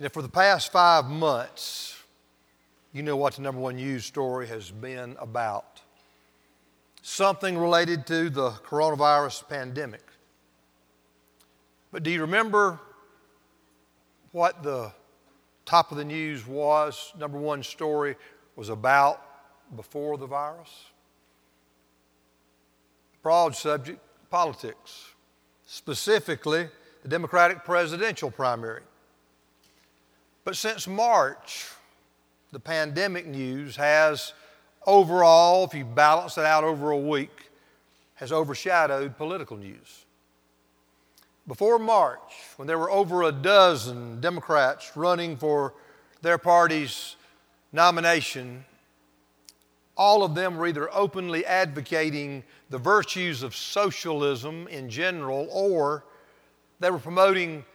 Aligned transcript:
And 0.00 0.12
for 0.12 0.22
the 0.22 0.28
past 0.28 0.70
five 0.70 1.06
months, 1.06 2.00
you 2.92 3.02
know 3.02 3.16
what 3.16 3.34
the 3.34 3.42
number 3.42 3.60
one 3.60 3.76
news 3.76 4.04
story 4.04 4.46
has 4.46 4.70
been 4.70 5.16
about. 5.18 5.82
Something 7.02 7.58
related 7.58 8.06
to 8.06 8.30
the 8.30 8.50
coronavirus 8.50 9.48
pandemic. 9.48 10.04
But 11.90 12.02
do 12.02 12.10
you 12.10 12.20
remember 12.20 12.78
what 14.32 14.62
the 14.62 14.92
top 15.64 15.90
of 15.90 15.96
the 15.96 16.04
news 16.04 16.46
was? 16.46 17.12
Number 17.18 17.38
one 17.38 17.62
story 17.62 18.16
was 18.56 18.68
about 18.68 19.22
before 19.74 20.16
the 20.16 20.26
virus? 20.26 20.70
Broad 23.22 23.56
subject 23.56 24.00
politics, 24.30 25.08
specifically 25.66 26.68
the 27.02 27.08
Democratic 27.08 27.64
presidential 27.64 28.30
primary. 28.30 28.82
But 30.48 30.56
since 30.56 30.88
March, 30.88 31.66
the 32.52 32.58
pandemic 32.58 33.26
news 33.26 33.76
has 33.76 34.32
overall, 34.86 35.66
if 35.66 35.74
you 35.74 35.84
balance 35.84 36.38
it 36.38 36.46
out 36.46 36.64
over 36.64 36.90
a 36.90 36.96
week, 36.96 37.50
has 38.14 38.32
overshadowed 38.32 39.18
political 39.18 39.58
news. 39.58 40.06
Before 41.46 41.78
March, 41.78 42.32
when 42.56 42.66
there 42.66 42.78
were 42.78 42.90
over 42.90 43.24
a 43.24 43.30
dozen 43.30 44.22
Democrats 44.22 44.96
running 44.96 45.36
for 45.36 45.74
their 46.22 46.38
party's 46.38 47.16
nomination, 47.70 48.64
all 49.98 50.22
of 50.22 50.34
them 50.34 50.56
were 50.56 50.68
either 50.68 50.90
openly 50.94 51.44
advocating 51.44 52.42
the 52.70 52.78
virtues 52.78 53.42
of 53.42 53.54
socialism 53.54 54.66
in 54.68 54.88
general 54.88 55.46
or 55.50 56.04
they 56.80 56.90
were 56.90 56.98
promoting 56.98 57.66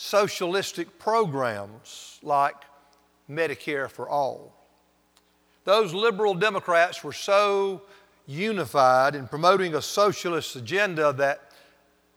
socialistic 0.00 0.96
programs 1.00 2.20
like 2.22 2.54
Medicare 3.28 3.90
for 3.90 4.08
all. 4.08 4.54
Those 5.64 5.92
liberal 5.92 6.34
Democrats 6.34 7.02
were 7.02 7.12
so 7.12 7.82
unified 8.24 9.16
in 9.16 9.26
promoting 9.26 9.74
a 9.74 9.82
socialist 9.82 10.54
agenda 10.54 11.12
that 11.14 11.50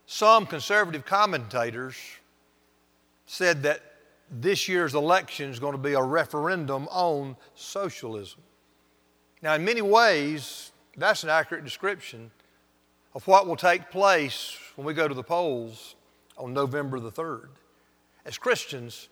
some 0.05 0.45
conservative 0.45 1.07
commentators 1.07 1.97
said 3.25 3.63
that 3.63 3.81
this 4.29 4.69
year's 4.69 4.93
election 4.93 5.49
is 5.49 5.57
going 5.57 5.73
to 5.73 5.79
be 5.79 5.93
a 5.93 6.03
referendum 6.03 6.87
on 6.91 7.35
socialism. 7.55 8.41
Now, 9.41 9.55
in 9.55 9.65
many 9.65 9.81
ways, 9.81 10.71
that's 10.95 11.23
an 11.23 11.31
accurate 11.31 11.63
description 11.63 12.29
of 13.15 13.25
what 13.25 13.47
will 13.47 13.55
take 13.55 13.89
place 13.89 14.55
when 14.75 14.85
we 14.85 14.93
go 14.93 15.07
to 15.07 15.15
the 15.15 15.23
polls 15.23 15.95
on 16.37 16.53
November 16.53 16.99
the 16.99 17.11
3rd. 17.11 17.47
As 18.25 18.37
Christians, 18.37 19.09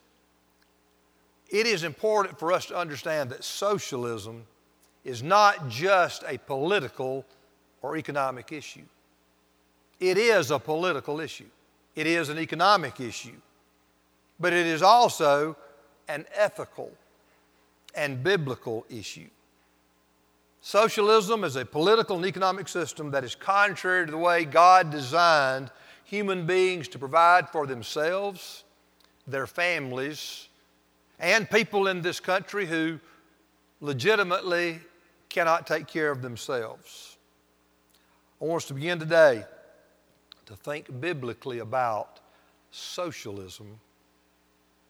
it 1.50 1.66
is 1.66 1.84
important 1.84 2.38
for 2.38 2.52
us 2.52 2.68
to 2.68 2.78
understand 2.78 3.32
that 3.32 3.44
socialism 3.44 4.46
is 5.04 5.24
not 5.24 5.70
just 5.70 6.24
a 6.28 6.38
political 6.38 7.26
or 7.82 7.98
economic 7.98 8.52
issue. 8.52 8.86
It 10.00 10.18
is 10.18 10.52
a 10.52 10.60
political 10.60 11.20
issue, 11.20 11.50
it 11.96 12.08
is 12.08 12.30
an 12.30 12.38
economic 12.38 13.00
issue, 13.00 13.42
but 14.40 14.54
it 14.54 14.66
is 14.66 14.82
also 14.82 15.58
an 16.08 16.26
ethical 16.34 16.92
and 17.96 18.24
biblical 18.24 18.86
issue. 18.90 19.28
Socialism 20.62 21.44
is 21.44 21.56
a 21.56 21.66
political 21.66 22.18
and 22.18 22.26
economic 22.26 22.68
system 22.68 23.12
that 23.12 23.24
is 23.24 23.34
contrary 23.34 24.06
to 24.06 24.12
the 24.12 24.18
way 24.18 24.46
God 24.46 24.92
designed 24.92 25.72
human 26.04 26.46
beings 26.46 26.88
to 26.90 27.00
provide 27.00 27.50
for 27.50 27.66
themselves 27.66 28.66
their 29.32 29.48
families, 29.48 30.48
and 31.20 31.50
people 31.50 31.88
in 31.88 32.02
this 32.02 32.20
country 32.20 32.66
who 32.66 33.00
legitimately 33.82 34.80
cannot 35.30 35.68
take 35.68 35.88
care 35.88 36.12
of 36.12 36.22
themselves. 36.22 37.18
I 38.42 38.46
want 38.46 38.64
us 38.64 38.68
to 38.70 38.74
begin 38.74 39.00
today 39.00 39.44
to 40.46 40.56
think 40.56 41.00
biblically 41.00 41.60
about 41.60 42.20
socialism 42.72 43.80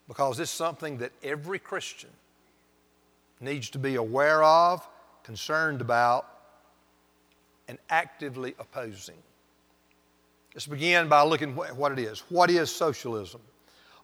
because 0.08 0.40
it's 0.40 0.52
something 0.52 0.98
that 0.98 1.12
every 1.24 1.60
Christian 1.60 2.10
needs 3.40 3.70
to 3.72 3.80
be 3.80 3.96
aware 3.96 4.44
of, 4.44 4.88
concerned 5.24 5.82
about, 5.82 6.28
and 7.68 7.78
actively 7.90 8.56
opposing. 8.60 9.18
Let's 10.54 10.66
begin 10.66 11.08
by 11.08 11.22
looking 11.22 11.58
at 11.60 11.76
what 11.76 11.92
it 11.92 12.00
is. 12.00 12.22
What 12.30 12.50
is 12.50 12.72
socialism? 12.72 13.42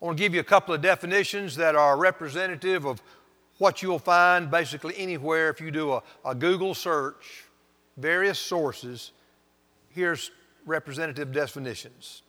I 0.05 0.07
want 0.07 0.19
to 0.19 0.23
give 0.23 0.35
you 0.35 0.39
a 0.39 0.43
couple 0.43 0.75
of 0.75 0.83
definitions 0.83 1.55
that 1.55 1.73
are 1.73 1.97
representative 1.97 2.85
of 2.85 3.01
what 3.57 3.81
you'll 3.81 3.97
find 3.97 4.51
basically 4.51 4.93
anywhere 4.97 5.49
if 5.49 5.59
you 5.59 5.71
do 5.71 5.93
a, 5.93 6.03
a 6.23 6.35
Google 6.35 6.75
search, 6.75 7.45
various 7.97 8.37
sources. 8.37 9.13
Here's 9.89 10.29
representative 10.63 11.31
definitions. 11.31 12.21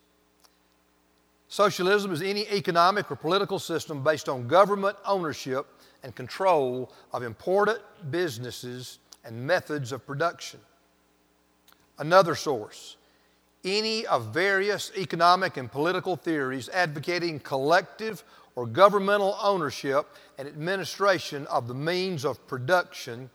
Socialism 1.49 2.13
is 2.13 2.23
any 2.23 2.49
economic 2.49 3.11
or 3.13 3.17
political 3.17 3.59
system 3.59 4.03
based 4.03 4.31
on 4.31 4.49
government 4.49 4.97
ownership 5.05 5.67
and 6.03 6.15
control 6.15 6.91
of 7.13 7.23
important 7.23 7.81
businesses 8.11 9.01
and 9.23 9.47
methods 9.47 9.93
of 9.93 10.07
production. 10.07 10.61
Another 11.99 12.37
source 12.37 12.97
any 13.65 14.07
of 14.07 14.33
various 14.33 14.93
economic 14.97 15.57
and 15.57 15.71
political 15.71 16.17
theories 16.17 16.69
advocating 16.71 17.41
collective 17.41 18.23
or 18.55 18.67
governmental 18.67 19.37
ownership 19.43 20.07
and 20.39 20.49
administration 20.49 21.47
of 21.47 21.69
the 21.69 21.75
means 21.75 22.25
of 22.25 22.47
production 22.47 23.29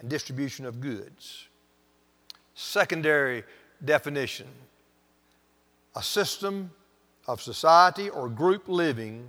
and 0.00 0.08
distribution 0.08 0.66
of 0.66 0.80
goods. 0.80 1.48
Secondary 2.54 3.44
definition 3.84 4.48
a 5.96 6.02
system 6.02 6.70
of 7.26 7.40
society 7.40 8.10
or 8.10 8.28
group 8.28 8.68
living 8.68 9.26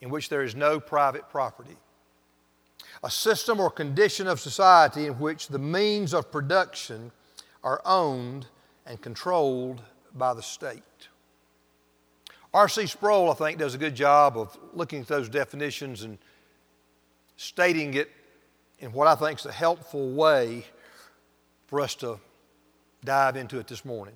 in 0.00 0.08
which 0.08 0.30
there 0.30 0.42
is 0.42 0.56
no 0.56 0.80
private 0.80 1.28
property. 1.28 1.76
A 3.02 3.10
system 3.10 3.60
or 3.60 3.70
condition 3.70 4.26
of 4.26 4.40
society 4.40 5.06
in 5.06 5.18
which 5.18 5.48
the 5.48 5.58
means 5.58 6.14
of 6.14 6.32
production 6.32 7.12
are 7.62 7.82
owned 7.84 8.46
and 8.86 9.00
controlled 9.00 9.82
by 10.14 10.34
the 10.34 10.42
state. 10.42 10.82
R.C. 12.52 12.86
Sproul, 12.86 13.30
I 13.30 13.34
think, 13.34 13.58
does 13.58 13.74
a 13.74 13.78
good 13.78 13.94
job 13.96 14.38
of 14.38 14.56
looking 14.72 15.00
at 15.00 15.08
those 15.08 15.28
definitions 15.28 16.02
and 16.02 16.18
stating 17.36 17.94
it 17.94 18.10
in 18.78 18.92
what 18.92 19.08
I 19.08 19.16
think 19.16 19.40
is 19.40 19.46
a 19.46 19.52
helpful 19.52 20.12
way 20.12 20.64
for 21.66 21.80
us 21.80 21.94
to 21.96 22.20
dive 23.04 23.36
into 23.36 23.58
it 23.58 23.66
this 23.66 23.84
morning. 23.84 24.14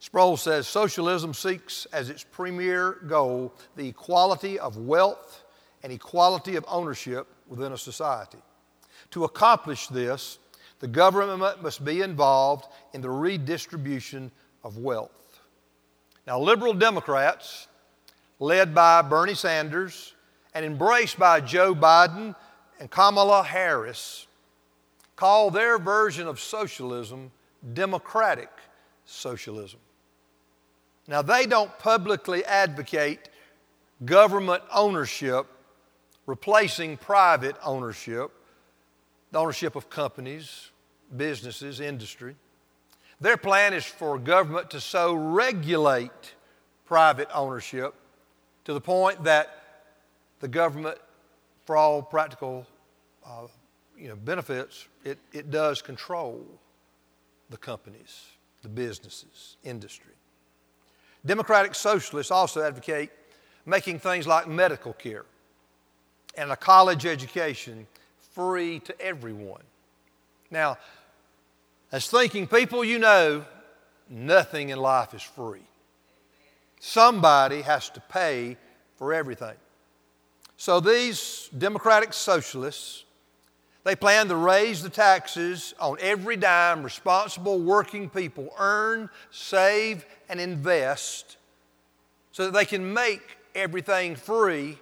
Sproul 0.00 0.36
says 0.36 0.66
socialism 0.66 1.34
seeks 1.34 1.86
as 1.92 2.08
its 2.08 2.24
premier 2.24 2.98
goal 3.06 3.52
the 3.76 3.88
equality 3.88 4.58
of 4.58 4.76
wealth 4.76 5.44
and 5.82 5.92
equality 5.92 6.56
of 6.56 6.64
ownership 6.68 7.26
within 7.48 7.72
a 7.72 7.78
society. 7.78 8.38
To 9.12 9.24
accomplish 9.24 9.88
this, 9.88 10.38
the 10.80 10.88
government 10.88 11.62
must 11.62 11.84
be 11.84 12.02
involved 12.02 12.66
in 12.92 13.00
the 13.00 13.10
redistribution 13.10 14.30
of 14.62 14.78
wealth. 14.78 15.40
Now, 16.26 16.38
liberal 16.38 16.74
Democrats, 16.74 17.68
led 18.38 18.74
by 18.74 19.02
Bernie 19.02 19.34
Sanders 19.34 20.14
and 20.54 20.64
embraced 20.64 21.18
by 21.18 21.40
Joe 21.40 21.74
Biden 21.74 22.34
and 22.78 22.90
Kamala 22.90 23.42
Harris, 23.42 24.26
call 25.16 25.50
their 25.50 25.78
version 25.78 26.28
of 26.28 26.38
socialism 26.38 27.32
democratic 27.74 28.50
socialism. 29.04 29.80
Now, 31.08 31.22
they 31.22 31.46
don't 31.46 31.76
publicly 31.78 32.44
advocate 32.44 33.30
government 34.04 34.62
ownership 34.72 35.46
replacing 36.26 36.98
private 36.98 37.56
ownership 37.64 38.30
the 39.30 39.38
ownership 39.38 39.76
of 39.76 39.90
companies, 39.90 40.70
businesses, 41.16 41.80
industry. 41.80 42.34
Their 43.20 43.36
plan 43.36 43.74
is 43.74 43.84
for 43.84 44.18
government 44.18 44.70
to 44.70 44.80
so 44.80 45.14
regulate 45.14 46.34
private 46.86 47.28
ownership 47.34 47.94
to 48.64 48.72
the 48.72 48.80
point 48.80 49.24
that 49.24 49.64
the 50.40 50.48
government, 50.48 50.98
for 51.64 51.76
all 51.76 52.00
practical 52.00 52.66
uh, 53.26 53.46
you 53.96 54.08
know, 54.08 54.16
benefits, 54.16 54.86
it, 55.04 55.18
it 55.32 55.50
does 55.50 55.82
control 55.82 56.44
the 57.50 57.56
companies, 57.56 58.26
the 58.62 58.68
businesses, 58.68 59.56
industry. 59.64 60.12
Democratic 61.26 61.74
socialists 61.74 62.30
also 62.30 62.62
advocate 62.62 63.10
making 63.66 63.98
things 63.98 64.26
like 64.26 64.46
medical 64.46 64.92
care 64.92 65.24
and 66.36 66.52
a 66.52 66.56
college 66.56 67.04
education 67.04 67.86
free 68.38 68.78
to 68.78 69.00
everyone. 69.00 69.64
Now, 70.48 70.78
as 71.90 72.08
thinking 72.08 72.46
people, 72.46 72.84
you 72.84 73.00
know 73.00 73.44
nothing 74.08 74.68
in 74.68 74.78
life 74.78 75.12
is 75.12 75.22
free. 75.22 75.66
Somebody 76.78 77.62
has 77.62 77.90
to 77.90 78.00
pay 78.00 78.56
for 78.94 79.12
everything. 79.12 79.56
So 80.56 80.78
these 80.78 81.50
democratic 81.58 82.12
socialists, 82.12 83.04
they 83.82 83.96
plan 83.96 84.28
to 84.28 84.36
raise 84.36 84.84
the 84.84 84.88
taxes 84.88 85.74
on 85.80 85.96
every 86.00 86.36
dime 86.36 86.84
responsible 86.84 87.58
working 87.58 88.08
people 88.08 88.54
earn, 88.56 89.10
save, 89.32 90.06
and 90.28 90.38
invest 90.40 91.38
so 92.30 92.44
that 92.44 92.52
they 92.52 92.64
can 92.64 92.94
make 92.94 93.36
everything 93.56 94.14
free 94.14 94.78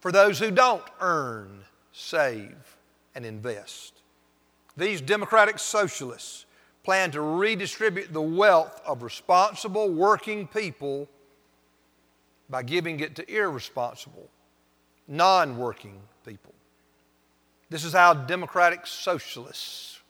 for 0.00 0.10
those 0.10 0.40
who 0.40 0.50
don't 0.50 0.82
earn, 1.00 1.60
save, 1.92 2.56
and 3.14 3.24
invest. 3.24 4.02
These 4.76 5.00
democratic 5.00 5.58
socialists 5.58 6.46
plan 6.82 7.10
to 7.10 7.20
redistribute 7.20 8.12
the 8.12 8.22
wealth 8.22 8.80
of 8.86 9.02
responsible 9.02 9.90
working 9.90 10.46
people 10.46 11.08
by 12.48 12.62
giving 12.62 13.00
it 13.00 13.14
to 13.16 13.32
irresponsible, 13.32 14.28
non 15.06 15.56
working 15.56 16.00
people. 16.24 16.54
This 17.68 17.84
is 17.84 17.92
how 17.92 18.14
democratic 18.14 18.86
socialists 18.86 20.00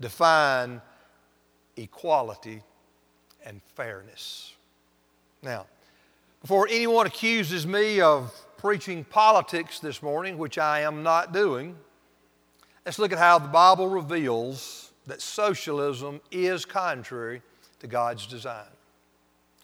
define 0.00 0.80
equality 1.76 2.62
and 3.44 3.60
fairness. 3.74 4.54
Now, 5.42 5.66
before 6.40 6.66
anyone 6.68 7.06
accuses 7.06 7.66
me 7.66 8.00
of 8.00 8.32
preaching 8.56 9.04
politics 9.04 9.78
this 9.78 10.02
morning, 10.02 10.38
which 10.38 10.58
I 10.58 10.80
am 10.80 11.02
not 11.02 11.32
doing, 11.32 11.76
let's 12.84 12.98
look 12.98 13.12
at 13.12 13.18
how 13.18 13.38
the 13.38 13.48
Bible 13.48 13.88
reveals 13.88 14.92
that 15.06 15.20
socialism 15.20 16.20
is 16.30 16.64
contrary 16.64 17.42
to 17.80 17.86
God's 17.86 18.26
design. 18.26 18.66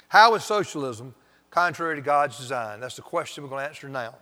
How 0.09 0.35
is 0.35 0.45
socialism 0.45 1.15
contrary 1.51 1.97
to 1.97 2.03
God's 2.03 2.39
design? 2.39 2.81
That's 2.81 2.97
the 2.97 3.03
question 3.03 3.45
we're 3.45 3.51
going 3.51 3.63
to 3.63 3.69
answer 3.69 3.89
now. 3.89 4.15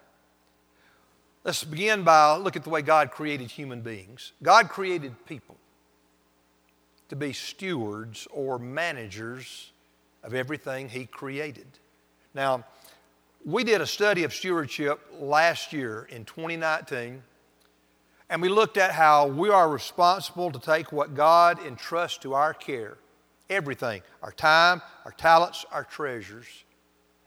Let's 1.44 1.62
begin 1.62 2.02
by 2.02 2.36
look 2.36 2.56
at 2.56 2.64
the 2.64 2.70
way 2.70 2.82
God 2.82 3.12
created 3.12 3.50
human 3.50 3.80
beings. 3.80 4.32
God 4.42 4.68
created 4.68 5.14
people 5.26 5.56
to 7.08 7.16
be 7.16 7.32
stewards 7.32 8.26
or 8.32 8.58
managers 8.58 9.70
of 10.24 10.34
everything 10.34 10.88
He 10.88 11.06
created. 11.06 11.66
Now, 12.34 12.64
we 13.44 13.62
did 13.62 13.80
a 13.80 13.86
study 13.86 14.24
of 14.24 14.34
stewardship 14.34 15.00
last 15.20 15.72
year 15.72 16.08
in 16.10 16.24
2019, 16.24 17.22
and 18.28 18.42
we 18.42 18.48
looked 18.48 18.76
at 18.76 18.92
how 18.92 19.26
we 19.26 19.50
are 19.50 19.68
responsible 19.68 20.50
to 20.50 20.58
take 20.58 20.92
what 20.92 21.14
God 21.14 21.64
entrusts 21.64 22.18
to 22.18 22.34
our 22.34 22.54
care 22.54 22.98
everything 23.48 24.02
our 24.22 24.32
time, 24.32 24.82
our 25.04 25.12
talents, 25.12 25.64
our 25.70 25.84
treasures 25.84 26.64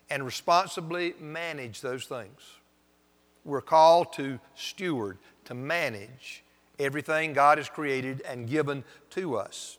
and 0.10 0.25
responsibly 0.25 1.13
manage 1.19 1.81
those 1.81 2.06
things. 2.06 2.42
We're 3.46 3.62
called 3.62 4.13
to 4.13 4.40
steward, 4.56 5.18
to 5.46 5.54
manage 5.54 6.44
everything 6.78 7.34
God 7.34 7.57
has 7.57 7.69
created 7.69 8.22
and 8.22 8.50
given 8.50 8.84
to 9.12 9.38
us. 9.38 9.78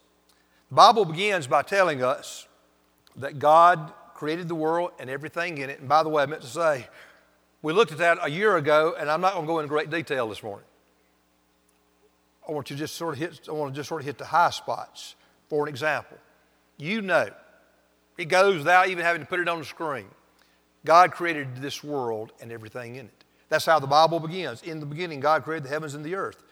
The 0.69 0.77
Bible 0.77 1.05
begins 1.05 1.47
by 1.47 1.63
telling 1.63 2.03
us 2.03 2.47
that 3.17 3.39
God 3.39 3.93
created 4.15 4.49
the 4.49 4.55
world 4.55 4.93
and 4.99 5.11
everything 5.11 5.59
in 5.59 5.69
it. 5.71 5.81
And 5.81 5.89
by 5.89 6.03
the 6.03 6.09
way, 6.09 6.23
I 6.23 6.27
meant 6.27 6.43
to 6.43 6.49
say, 6.49 6.87
we 7.63 7.73
looked 7.73 7.93
at 7.93 7.99
that 7.99 8.19
a 8.23 8.31
year 8.31 8.57
ago, 8.57 8.95
and 8.99 9.11
I'm 9.11 9.21
not 9.21 9.35
going 9.35 9.47
to 9.47 9.53
go 9.53 9.59
into 9.59 9.69
great 9.69 9.91
detail 9.91 10.29
this 10.29 10.43
morning. 10.43 10.65
I 12.49 12.53
want 12.53 12.71
you 12.71 12.77
to 12.77 12.81
just 12.81 12.97
sort 12.97 13.15
of 13.15 13.21
hit, 13.21 13.49
I 13.49 13.53
want 13.53 13.73
to 13.73 13.79
just 13.79 13.89
sort 13.89 14.03
of 14.03 14.07
hit 14.07 14.19
the 14.19 14.25
high 14.25 14.51
spots. 14.51 15.15
For 15.49 15.65
an 15.65 15.69
example, 15.69 16.17
you 16.77 17.03
know, 17.03 17.29
it 18.17 18.27
goes 18.27 18.59
without 18.59 18.89
even 18.89 19.05
having 19.05 19.23
to 19.23 19.27
put 19.27 19.41
it 19.41 19.49
on 19.49 19.59
the 19.59 19.65
screen. 19.65 20.07
God 20.85 21.13
created 21.13 21.57
this 21.57 21.83
world 21.83 22.33
and 22.41 22.53
everything 22.53 22.97
in 22.97 23.07
it. 23.07 23.25
That's 23.49 23.67
how 23.67 23.79
the 23.79 23.87
Bible 23.87 24.21
begins. 24.21 24.63
In 24.63 24.81
the 24.81 24.87
beginning, 24.87 25.21
God 25.21 25.43
created 25.43 25.65
the 25.65 25.69
heavens 25.71 25.95
and 25.95 26.05
the 26.05 26.15
earth. 26.15 26.43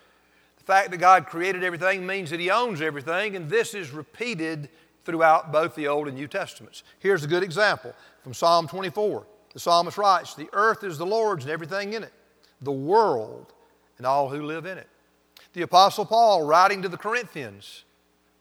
The 0.59 0.65
fact 0.65 0.91
that 0.91 0.97
God 0.99 1.27
created 1.27 1.63
everything 1.63 2.07
means 2.07 2.31
that 2.31 2.41
He 2.41 2.51
owns 2.51 2.83
everything, 2.83 3.37
and 3.37 3.49
this 3.49 3.73
is 3.73 3.93
repeated 3.93 4.69
throughout 5.05 5.53
both 5.53 5.75
the 5.75 5.89
Old 5.89 6.09
and 6.09 6.17
New 6.17 6.29
Testaments. 6.29 6.83
Here's 6.99 7.25
a 7.25 7.29
good 7.29 7.43
example 7.43 7.95
from 8.23 8.35
Psalm 8.35 8.69
24. 8.69 9.25
The 9.55 9.61
psalmist 9.61 9.97
writes, 9.97 10.35
The 10.35 10.51
earth 10.53 10.85
is 10.85 10.99
the 10.99 11.07
Lord's 11.07 11.45
and 11.45 11.53
everything 11.53 11.95
in 11.95 12.03
it, 12.03 12.13
the 12.61 12.73
world 12.73 13.55
and 13.97 14.07
all 14.07 14.29
who 14.29 14.43
live 14.43 14.67
in 14.67 14.77
it. 14.77 14.89
The 15.55 15.63
Apostle 15.63 16.05
Paul, 16.05 16.45
writing 16.45 16.83
to 16.83 16.89
the 16.89 16.97
Corinthians, 16.97 17.85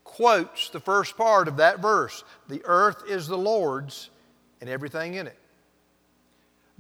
quotes 0.04 0.70
the 0.70 0.80
first 0.80 1.18
part 1.18 1.48
of 1.48 1.58
that 1.58 1.80
verse 1.80 2.24
The 2.48 2.62
earth 2.66 3.04
is 3.08 3.28
the 3.28 3.38
Lord's 3.38 4.10
and 4.62 4.70
everything 4.70 5.14
in 5.14 5.28
it. 5.28 5.38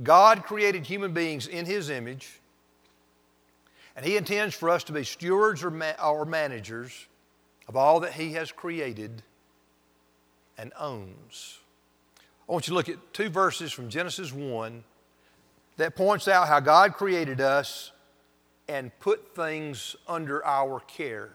God 0.03 0.44
created 0.44 0.85
human 0.85 1.13
beings 1.13 1.47
in 1.47 1.65
His 1.65 1.89
image, 1.89 2.39
and 3.95 4.06
He 4.06 4.18
intends 4.18 4.56
for 4.56 4.69
us 4.69 4.83
to 4.85 4.94
be 4.94 5.03
stewards 5.03 5.63
or, 5.63 5.71
ma- 5.71 5.94
or 6.03 6.25
managers 6.25 7.07
of 7.68 7.75
all 7.75 8.00
that 8.01 8.13
He 8.13 8.33
has 8.33 8.51
created 8.51 9.23
and 10.57 10.71
owns. 10.80 11.59
I 12.47 12.51
want 12.51 12.68
you 12.68 12.71
to 12.71 12.75
look 12.75 12.89
at 12.89 13.13
two 13.13 13.30
verses 13.30 13.71
from 13.71 13.89
Genesis 13.89 14.31
1 14.31 14.83
that 15.77 15.95
points 15.95 16.27
out 16.27 16.47
how 16.47 16.59
God 16.59 16.94
created 16.94 17.41
us 17.41 17.91
and 18.67 18.91
put 18.99 19.35
things 19.35 19.95
under 20.07 20.45
our 20.45 20.79
care. 20.81 21.31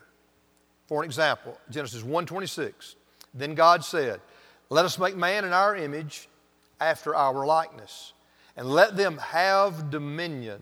For 0.86 1.02
an 1.02 1.06
example, 1.06 1.58
Genesis 1.70 2.02
1:26. 2.02 2.96
Then 3.34 3.54
God 3.54 3.84
said, 3.84 4.20
"Let 4.68 4.84
us 4.84 4.98
make 4.98 5.16
man 5.16 5.44
in 5.44 5.52
our 5.52 5.74
image, 5.74 6.28
after 6.80 7.14
our 7.14 7.46
likeness." 7.46 8.12
and 8.56 8.68
let 8.68 8.96
them 8.96 9.18
have 9.18 9.90
dominion 9.90 10.60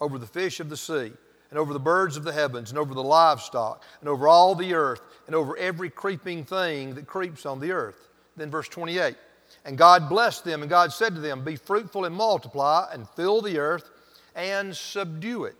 over 0.00 0.18
the 0.18 0.26
fish 0.26 0.60
of 0.60 0.68
the 0.68 0.76
sea, 0.76 1.12
and 1.50 1.58
over 1.58 1.72
the 1.72 1.80
birds 1.80 2.16
of 2.16 2.24
the 2.24 2.32
heavens, 2.32 2.70
and 2.70 2.78
over 2.78 2.94
the 2.94 3.02
livestock, 3.02 3.82
and 4.00 4.08
over 4.08 4.26
all 4.26 4.54
the 4.54 4.72
earth, 4.74 5.02
and 5.26 5.34
over 5.34 5.56
every 5.58 5.90
creeping 5.90 6.44
thing 6.44 6.94
that 6.94 7.06
creeps 7.06 7.44
on 7.44 7.60
the 7.60 7.70
earth. 7.70 8.08
Then, 8.36 8.50
verse 8.50 8.68
28 8.68 9.16
And 9.64 9.76
God 9.76 10.08
blessed 10.08 10.44
them, 10.44 10.62
and 10.62 10.70
God 10.70 10.92
said 10.92 11.14
to 11.14 11.20
them, 11.20 11.44
Be 11.44 11.56
fruitful 11.56 12.04
and 12.04 12.14
multiply, 12.14 12.88
and 12.92 13.08
fill 13.10 13.42
the 13.42 13.58
earth, 13.58 13.90
and 14.34 14.74
subdue 14.74 15.44
it, 15.44 15.56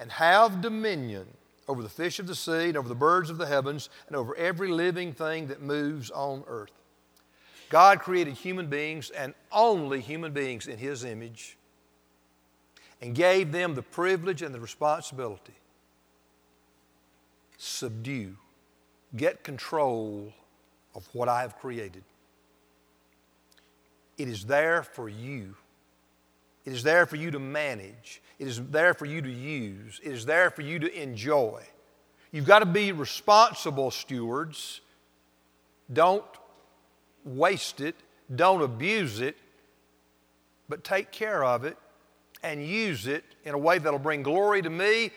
and 0.00 0.10
have 0.10 0.60
dominion 0.60 1.26
over 1.68 1.82
the 1.84 1.88
fish 1.88 2.18
of 2.18 2.26
the 2.26 2.34
sea, 2.34 2.68
and 2.68 2.76
over 2.76 2.88
the 2.88 2.94
birds 2.96 3.30
of 3.30 3.38
the 3.38 3.46
heavens, 3.46 3.90
and 4.08 4.16
over 4.16 4.34
every 4.34 4.68
living 4.68 5.12
thing 5.12 5.46
that 5.46 5.62
moves 5.62 6.10
on 6.10 6.42
earth. 6.48 6.72
God 7.68 8.00
created 8.00 8.34
human 8.34 8.66
beings 8.66 9.10
and 9.10 9.34
only 9.52 10.00
human 10.00 10.32
beings 10.32 10.66
in 10.66 10.78
His 10.78 11.04
image 11.04 11.56
and 13.00 13.14
gave 13.14 13.52
them 13.52 13.76
the 13.76 13.82
privilege 13.82 14.42
and 14.42 14.52
the 14.52 14.58
responsibility. 14.58 15.54
Subdue, 17.56 18.36
get 19.16 19.44
control 19.44 20.32
of 20.96 21.08
what 21.12 21.28
I 21.28 21.42
have 21.42 21.56
created. 21.56 22.02
It 24.18 24.28
is 24.28 24.44
there 24.44 24.82
for 24.82 25.08
you. 25.08 25.54
It 26.64 26.72
is 26.72 26.82
there 26.82 27.06
for 27.06 27.16
you 27.16 27.30
to 27.30 27.38
manage. 27.38 28.22
It 28.38 28.46
is 28.46 28.60
there 28.66 28.94
for 28.94 29.06
you 29.06 29.22
to 29.22 29.30
use. 29.30 30.00
It 30.02 30.12
is 30.12 30.26
there 30.26 30.50
for 30.50 30.62
you 30.62 30.78
to 30.78 31.02
enjoy. 31.02 31.62
You've 32.32 32.46
got 32.46 32.60
to 32.60 32.66
be 32.66 32.92
responsible 32.92 33.90
stewards. 33.90 34.80
Don't 35.92 36.24
waste 37.24 37.80
it, 37.80 37.96
don't 38.34 38.62
abuse 38.62 39.20
it, 39.20 39.36
but 40.68 40.84
take 40.84 41.10
care 41.10 41.44
of 41.44 41.64
it 41.64 41.76
and 42.42 42.64
use 42.64 43.06
it 43.06 43.24
in 43.44 43.54
a 43.54 43.58
way 43.58 43.78
that'll 43.78 43.98
bring 43.98 44.22
glory 44.22 44.62
to 44.62 44.70
me 44.70 45.10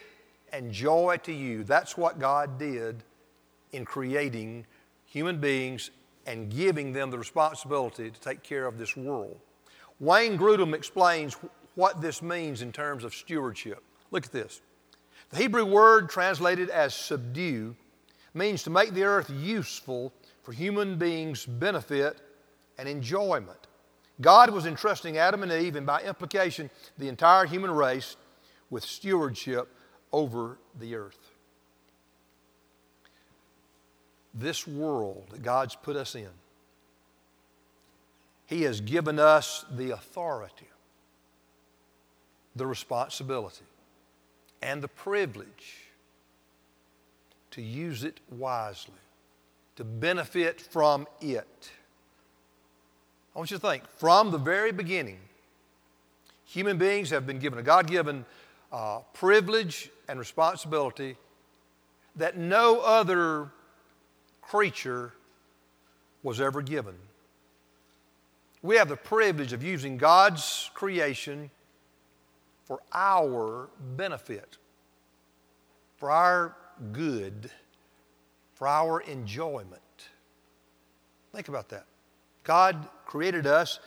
and 0.52 0.72
joy 0.72 1.18
to 1.24 1.32
you. 1.32 1.64
That's 1.64 1.98
what 1.98 2.20
God 2.20 2.58
did 2.58 3.04
in 3.72 3.86
creating 3.86 4.66
human 5.06 5.40
beings 5.40 5.92
and 6.26 6.50
giving 6.50 6.94
them 6.94 7.12
the 7.12 7.18
responsibility 7.18 8.10
to 8.10 8.20
take 8.20 8.44
care 8.44 8.66
of 8.66 8.78
this 8.78 8.96
world. 8.98 9.40
Wayne 10.04 10.38
Grudem 10.38 10.74
explains 10.74 11.38
what 11.76 12.02
this 12.02 12.22
means 12.22 12.62
in 12.62 12.74
terms 12.74 13.06
of 13.06 13.16
stewardship. 13.16 13.82
Look 14.12 14.26
at 14.26 14.34
this. 14.34 14.60
The 15.30 15.38
Hebrew 15.38 15.64
word 15.64 16.10
translated 16.10 16.70
as 16.70 16.94
subdue 16.94 17.74
means 18.34 18.64
to 18.64 18.70
make 18.70 18.94
the 18.94 19.04
earth 19.04 19.30
useful 19.30 20.12
for 20.42 20.52
human 20.52 20.98
beings' 20.98 21.46
benefit 21.46 22.20
and 22.78 22.90
enjoyment. 22.90 23.68
God 24.20 24.50
was 24.50 24.66
entrusting 24.66 25.18
Adam 25.18 25.42
and 25.42 25.52
Eve, 25.54 25.78
and 25.78 25.88
by 25.88 26.02
implication, 26.02 26.70
the 26.98 27.08
entire 27.08 27.46
human 27.46 27.72
race, 27.72 28.18
with 28.70 28.84
stewardship 28.84 29.70
over 30.12 30.58
the 30.82 30.96
earth. 30.96 31.32
This 34.34 34.68
world 34.68 35.28
that 35.32 35.44
God's 35.44 35.76
put 35.76 35.96
us 35.96 36.14
in, 36.16 36.30
He 38.46 38.64
has 38.64 38.82
given 38.82 39.20
us 39.20 39.66
the 39.72 39.92
authority, 39.92 40.68
the 42.56 42.68
responsibility, 42.68 43.66
and 44.62 44.82
the 44.82 44.88
privilege 44.88 45.88
to 47.52 47.62
use 47.62 48.04
it 48.04 48.20
wisely 48.30 48.94
to 49.76 49.84
benefit 49.84 50.62
from 50.62 51.08
it. 51.20 51.72
I 53.36 53.40
want 53.40 53.50
you 53.50 53.58
to 53.58 53.62
think 53.62 53.88
from 53.98 54.32
the 54.32 54.38
very 54.38 54.72
beginning, 54.72 55.18
Human 56.54 56.78
beings 56.78 57.10
have 57.10 57.26
been 57.26 57.40
given 57.40 57.58
a 57.58 57.64
God 57.64 57.88
given 57.88 58.26
uh, 58.72 59.00
privilege 59.14 59.90
and 60.08 60.20
responsibility 60.20 61.18
that 62.16 62.38
no 62.38 62.80
other 62.82 63.50
creature 64.40 65.14
was 66.22 66.40
ever 66.40 66.62
given. 66.62 66.94
We 68.64 68.78
have 68.78 68.88
the 68.88 68.96
privilege 68.96 69.52
of 69.52 69.62
using 69.62 69.98
God's 69.98 70.72
creation 70.74 71.52
for 72.64 72.80
our 72.94 73.70
benefit, 73.98 74.58
for 75.98 76.10
our 76.10 76.56
good, 76.94 77.52
for 78.56 78.68
our 78.70 79.02
enjoyment. 79.02 79.82
Think 81.34 81.50
about 81.50 81.68
that. 81.70 81.86
God 82.46 82.88
created 83.06 83.46
us 83.46 83.82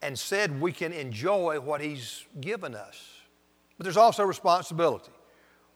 and 0.00 0.16
said 0.16 0.60
we 0.60 0.70
can 0.70 0.92
enjoy 0.92 1.58
what 1.58 1.80
He's 1.80 2.24
given 2.40 2.76
us. 2.76 3.20
But 3.76 3.84
there's 3.84 3.96
also 3.96 4.22
responsibility. 4.22 5.10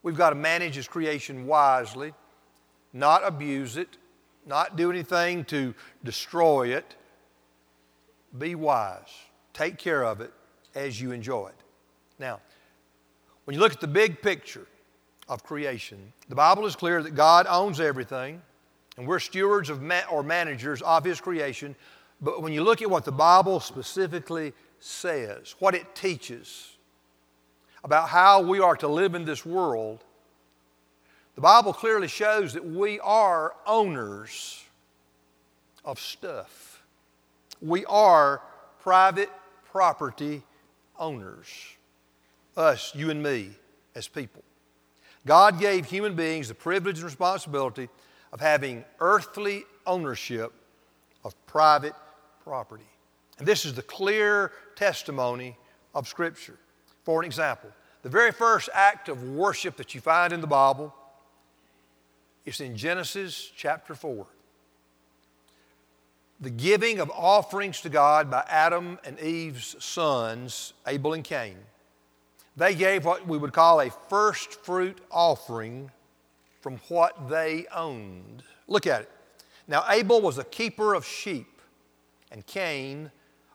We've 0.05 0.17
got 0.17 0.31
to 0.31 0.37
manage 0.37 0.77
His 0.77 0.87
creation 0.87 1.47
wisely, 1.47 2.15
not 2.93 3.27
abuse 3.27 3.77
it, 3.77 3.99
not 4.47 4.77
do 4.77 4.93
anything 4.93 5.45
to 5.47 5.75
destroy 6.05 6.69
it. 6.69 6.95
Be 8.39 8.55
wise. 8.55 9.09
Take 9.53 9.79
care 9.79 10.05
of 10.05 10.21
it 10.21 10.33
as 10.75 11.01
you 11.01 11.13
enjoy 11.13 11.49
it. 11.49 11.61
Now, 12.19 12.41
when 13.45 13.55
you 13.55 13.61
look 13.61 13.73
at 13.73 13.81
the 13.81 13.87
big 13.87 14.23
picture 14.23 14.67
of 15.29 15.45
creation, 15.45 16.13
the 16.29 16.35
Bible 16.35 16.67
is 16.67 16.75
clear 16.77 17.03
that 17.03 17.15
God 17.15 17.47
owns 17.49 17.81
everything, 17.81 18.43
and 18.97 19.07
we're 19.07 19.21
stewards 19.21 19.71
of 19.71 19.83
ma- 19.83 20.03
or 20.11 20.23
managers 20.23 20.83
of 20.83 21.05
His 21.05 21.21
creation. 21.21 21.77
But 22.21 22.43
when 22.43 22.53
you 22.53 22.63
look 22.63 22.83
at 22.83 22.91
what 22.91 23.05
the 23.05 23.13
Bible 23.13 23.61
specifically 23.61 24.53
says, 24.81 25.55
what 25.59 25.75
it 25.75 25.95
teaches 25.95 26.71
about 27.83 28.09
how 28.09 28.41
we 28.43 28.61
are 28.61 28.77
to 28.77 28.89
live 28.89 29.15
in 29.15 29.25
this 29.25 29.45
world, 29.45 30.03
the 31.35 31.41
Bible 31.41 31.73
clearly 31.73 32.09
shows 32.09 32.55
that 32.55 32.65
we 32.65 32.99
are 33.01 33.55
owners 33.67 34.65
of 35.85 36.01
stuff. 36.01 36.74
We 37.65 37.87
are 37.87 38.43
private 38.81 39.31
property 39.73 40.43
owners. 40.99 41.49
Us, 42.59 42.93
you 42.95 43.09
and 43.09 43.23
me, 43.23 43.53
as 43.95 44.07
people. 44.07 44.43
God 45.27 45.59
gave 45.59 45.87
human 45.87 46.15
beings 46.15 46.49
the 46.49 46.55
privilege 46.55 46.99
and 46.99 47.07
responsibility 47.07 47.89
of 48.35 48.41
having 48.41 48.85
earthly 49.01 49.65
ownership 49.87 50.53
of 51.25 51.35
private 51.47 51.95
property. 52.43 52.85
And 53.39 53.49
this 53.49 53.65
is 53.65 53.73
the 53.73 53.83
clear 53.83 54.53
testimony 54.77 55.57
of 55.95 56.07
Scripture. 56.07 56.59
For 57.03 57.23
an 57.23 57.27
example, 57.27 57.71
the 58.03 58.11
very 58.11 58.33
first 58.33 58.69
act 58.75 59.09
of 59.09 59.23
worship 59.23 59.77
that 59.79 59.95
you 59.95 60.03
find 60.03 60.35
in 60.35 60.43
the 60.43 60.47
Bible 60.47 60.95
is 62.45 62.61
in 62.61 62.77
Genesis 62.77 63.51
chapter 63.57 63.95
4. 63.95 64.27
The 66.45 66.51
giving 66.51 67.01
of 67.01 67.11
offerings 67.11 67.81
to 67.81 67.89
God 67.89 68.31
by 68.31 68.45
Adam 68.47 68.99
and 69.03 69.19
Eve's 69.19 69.83
sons, 69.83 70.75
Abel 70.87 71.15
and 71.15 71.25
Cain. 71.25 71.57
They 72.55 72.75
gave 72.75 73.07
what 73.07 73.27
we 73.27 73.39
would 73.39 73.55
call 73.55 73.81
a 73.81 73.89
first 74.11 74.63
fruit 74.63 74.99
offering 75.11 75.91
from 76.61 76.77
what 76.89 77.31
they 77.31 77.65
owned. 77.75 78.43
Look 78.69 78.87
at 78.87 79.01
it. 79.01 79.11
Now, 79.67 79.87
Abel 79.89 80.21
was 80.21 80.37
a 80.37 80.45
keeper 80.45 80.93
of 80.93 81.07
sheep 81.07 81.63
and 82.31 82.45
Cain 82.45 83.11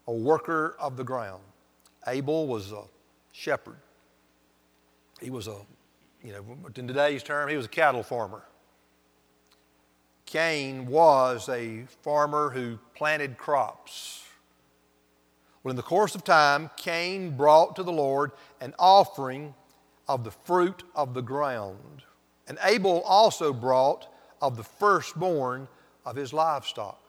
a 0.08 0.12
worker 0.12 0.76
of 0.80 0.98
the 0.98 1.04
ground. 1.04 1.44
Abel 2.08 2.48
was 2.48 2.72
a 2.72 2.86
shepherd. 3.34 3.78
He 5.22 5.30
was 5.30 5.48
a, 5.48 5.58
you 6.24 6.34
know, 6.34 6.44
in 6.76 6.88
today's 6.88 7.22
term, 7.22 7.50
he 7.50 7.56
was 7.56 7.68
a 7.68 7.70
cattle 7.70 8.02
farmer. 8.02 8.46
Cain 10.30 10.86
was 10.86 11.50
a 11.50 11.86
farmer 12.04 12.52
who 12.52 12.78
planted 12.94 13.36
crops. 13.36 14.24
Well, 15.64 15.72
in 15.72 15.76
the 15.76 15.82
course 15.82 16.14
of 16.14 16.24
time, 16.24 16.70
Cain 16.78 17.36
brought 17.36 17.76
to 17.78 17.82
the 17.82 17.92
Lord 17.92 18.34
an 18.62 18.76
offering 18.78 19.56
of 20.08 20.24
the 20.24 20.30
fruit 20.30 20.84
of 20.94 21.16
the 21.16 21.24
ground. 21.24 22.04
And 22.48 22.60
Abel 22.64 23.02
also 23.08 23.52
brought 23.52 24.08
of 24.40 24.56
the 24.56 24.64
firstborn 24.64 25.68
of 26.06 26.16
his 26.16 26.32
livestock. 26.32 27.02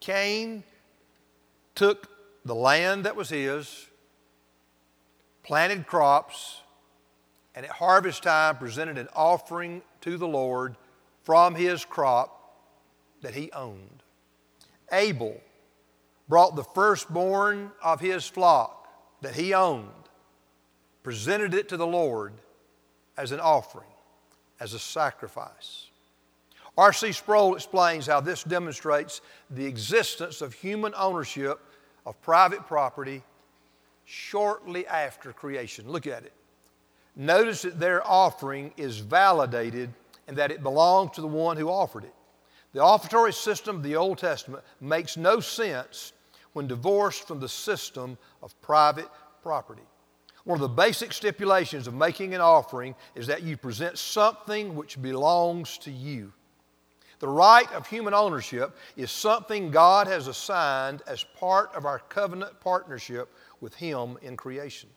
Cain 0.00 0.64
took 1.76 2.08
the 2.44 2.56
land 2.56 3.04
that 3.04 3.14
was 3.14 3.28
his, 3.28 3.86
planted 5.44 5.86
crops, 5.86 6.62
and 7.54 7.64
at 7.64 7.70
harvest 7.70 8.24
time 8.24 8.56
presented 8.56 8.98
an 8.98 9.08
offering 9.14 9.82
to 10.00 10.18
the 10.18 10.26
Lord 10.26 10.74
from 11.26 11.56
his 11.56 11.84
crop 11.84 12.54
that 13.20 13.34
he 13.34 13.50
owned. 13.50 14.04
Abel 14.92 15.40
brought 16.28 16.54
the 16.54 16.62
firstborn 16.62 17.72
of 17.82 17.98
his 17.98 18.24
flock 18.24 18.86
that 19.22 19.34
he 19.34 19.52
owned, 19.52 19.90
presented 21.02 21.52
it 21.52 21.68
to 21.68 21.76
the 21.76 21.86
Lord 21.86 22.32
as 23.16 23.32
an 23.32 23.40
offering, 23.40 23.88
as 24.60 24.72
a 24.72 24.78
sacrifice. 24.78 25.86
R.C. 26.78 27.10
Sproul 27.10 27.56
explains 27.56 28.06
how 28.06 28.20
this 28.20 28.44
demonstrates 28.44 29.20
the 29.50 29.66
existence 29.66 30.40
of 30.42 30.54
human 30.54 30.94
ownership 30.96 31.58
of 32.04 32.22
private 32.22 32.64
property 32.68 33.20
shortly 34.04 34.86
after 34.86 35.32
creation. 35.32 35.90
Look 35.90 36.06
at 36.06 36.22
it. 36.22 36.32
Notice 37.16 37.62
that 37.62 37.80
their 37.80 38.06
offering 38.06 38.72
is 38.76 38.98
validated 38.98 39.90
and 40.28 40.36
that 40.36 40.50
it 40.50 40.62
belongs 40.62 41.12
to 41.12 41.20
the 41.20 41.26
one 41.26 41.56
who 41.56 41.68
offered 41.68 42.04
it. 42.04 42.14
The 42.72 42.82
offertory 42.82 43.32
system 43.32 43.76
of 43.76 43.82
the 43.82 43.96
Old 43.96 44.18
Testament 44.18 44.62
makes 44.80 45.16
no 45.16 45.40
sense 45.40 46.12
when 46.52 46.66
divorced 46.66 47.26
from 47.26 47.40
the 47.40 47.48
system 47.48 48.18
of 48.42 48.60
private 48.60 49.08
property. 49.42 49.82
One 50.44 50.56
of 50.56 50.60
the 50.60 50.68
basic 50.68 51.12
stipulations 51.12 51.86
of 51.86 51.94
making 51.94 52.34
an 52.34 52.40
offering 52.40 52.94
is 53.14 53.26
that 53.26 53.42
you 53.42 53.56
present 53.56 53.98
something 53.98 54.76
which 54.76 55.00
belongs 55.00 55.78
to 55.78 55.90
you. 55.90 56.32
The 57.18 57.28
right 57.28 57.70
of 57.72 57.86
human 57.86 58.14
ownership 58.14 58.76
is 58.96 59.10
something 59.10 59.70
God 59.70 60.06
has 60.06 60.28
assigned 60.28 61.02
as 61.06 61.24
part 61.24 61.74
of 61.74 61.86
our 61.86 61.98
covenant 61.98 62.60
partnership 62.60 63.32
with 63.60 63.74
Him 63.74 64.18
in 64.22 64.36
creation. 64.36 64.90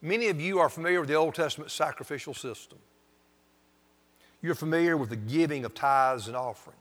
Many 0.00 0.28
of 0.28 0.40
you 0.40 0.60
are 0.60 0.68
familiar 0.68 1.00
with 1.00 1.08
the 1.08 1.16
Old 1.16 1.34
Testament 1.34 1.70
sacrificial 1.70 2.32
system. 2.32 2.78
You're 4.42 4.54
familiar 4.54 4.96
with 4.96 5.10
the 5.10 5.16
giving 5.16 5.64
of 5.64 5.74
tithes 5.74 6.28
and 6.28 6.36
offerings. 6.36 6.80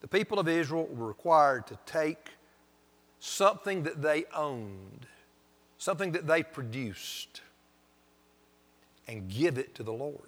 The 0.00 0.08
people 0.08 0.38
of 0.38 0.48
Israel 0.48 0.88
were 0.92 1.06
required 1.06 1.66
to 1.68 1.78
take 1.86 2.30
something 3.20 3.82
that 3.84 4.00
they 4.02 4.24
owned, 4.34 5.06
something 5.76 6.12
that 6.12 6.26
they 6.26 6.42
produced, 6.42 7.40
and 9.08 9.28
give 9.28 9.58
it 9.58 9.74
to 9.76 9.82
the 9.82 9.92
Lord. 9.92 10.20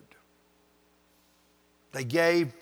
They 1.92 2.04
gave 2.04 2.52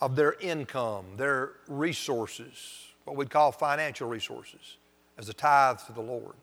of 0.00 0.16
their 0.16 0.34
income, 0.34 1.04
their 1.16 1.52
resources, 1.66 2.86
what 3.04 3.16
we'd 3.16 3.30
call 3.30 3.52
financial 3.52 4.08
resources, 4.08 4.76
as 5.16 5.28
a 5.28 5.32
tithe 5.32 5.78
to 5.86 5.92
the 5.92 6.00
Lord. 6.00 6.36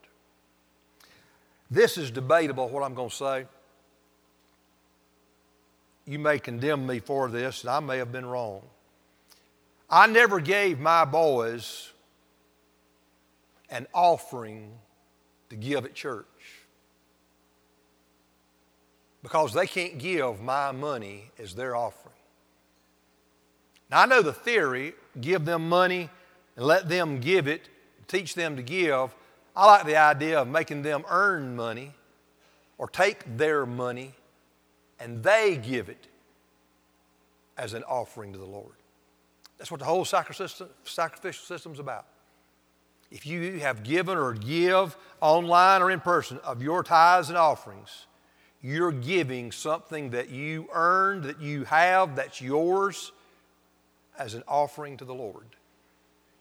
This 1.69 1.97
is 1.97 2.11
debatable, 2.11 2.69
what 2.69 2.83
I'm 2.83 2.93
going 2.93 3.09
to 3.09 3.15
say. 3.15 3.45
You 6.05 6.19
may 6.19 6.39
condemn 6.39 6.85
me 6.85 6.99
for 6.99 7.29
this, 7.29 7.61
and 7.61 7.69
I 7.71 7.79
may 7.79 7.97
have 7.97 8.11
been 8.11 8.25
wrong. 8.25 8.61
I 9.89 10.07
never 10.07 10.39
gave 10.39 10.79
my 10.79 11.05
boys 11.05 11.91
an 13.69 13.87
offering 13.93 14.71
to 15.49 15.55
give 15.55 15.85
at 15.85 15.93
church 15.93 16.25
because 19.23 19.53
they 19.53 19.65
can't 19.65 19.97
give 19.97 20.41
my 20.41 20.71
money 20.71 21.31
as 21.39 21.55
their 21.55 21.75
offering. 21.75 22.13
Now, 23.89 24.01
I 24.01 24.05
know 24.05 24.21
the 24.21 24.33
theory 24.33 24.93
give 25.19 25.45
them 25.45 25.67
money 25.67 26.09
and 26.55 26.65
let 26.65 26.89
them 26.89 27.19
give 27.19 27.47
it, 27.47 27.69
teach 28.07 28.35
them 28.35 28.55
to 28.55 28.63
give. 28.63 29.15
I 29.55 29.65
like 29.65 29.85
the 29.85 29.97
idea 29.97 30.41
of 30.41 30.47
making 30.47 30.83
them 30.83 31.03
earn 31.09 31.55
money 31.55 31.93
or 32.77 32.87
take 32.87 33.37
their 33.37 33.65
money 33.65 34.13
and 34.99 35.23
they 35.23 35.57
give 35.57 35.89
it 35.89 36.07
as 37.57 37.73
an 37.73 37.83
offering 37.83 38.33
to 38.33 38.37
the 38.37 38.45
Lord. 38.45 38.75
That's 39.57 39.71
what 39.71 39.79
the 39.79 39.85
whole 39.85 40.05
sacrificial 40.05 40.67
system 41.45 41.71
is 41.71 41.79
about. 41.79 42.05
If 43.11 43.25
you 43.25 43.59
have 43.59 43.83
given 43.83 44.17
or 44.17 44.33
give 44.33 44.97
online 45.21 45.81
or 45.81 45.91
in 45.91 45.99
person 45.99 46.39
of 46.43 46.61
your 46.61 46.83
tithes 46.83 47.29
and 47.29 47.37
offerings, 47.37 48.07
you're 48.61 48.91
giving 48.91 49.51
something 49.51 50.09
that 50.09 50.29
you 50.29 50.67
earned, 50.73 51.23
that 51.25 51.39
you 51.39 51.63
have, 51.65 52.15
that's 52.15 52.41
yours, 52.41 53.11
as 54.17 54.33
an 54.33 54.43
offering 54.47 54.97
to 54.97 55.05
the 55.05 55.13
Lord. 55.13 55.45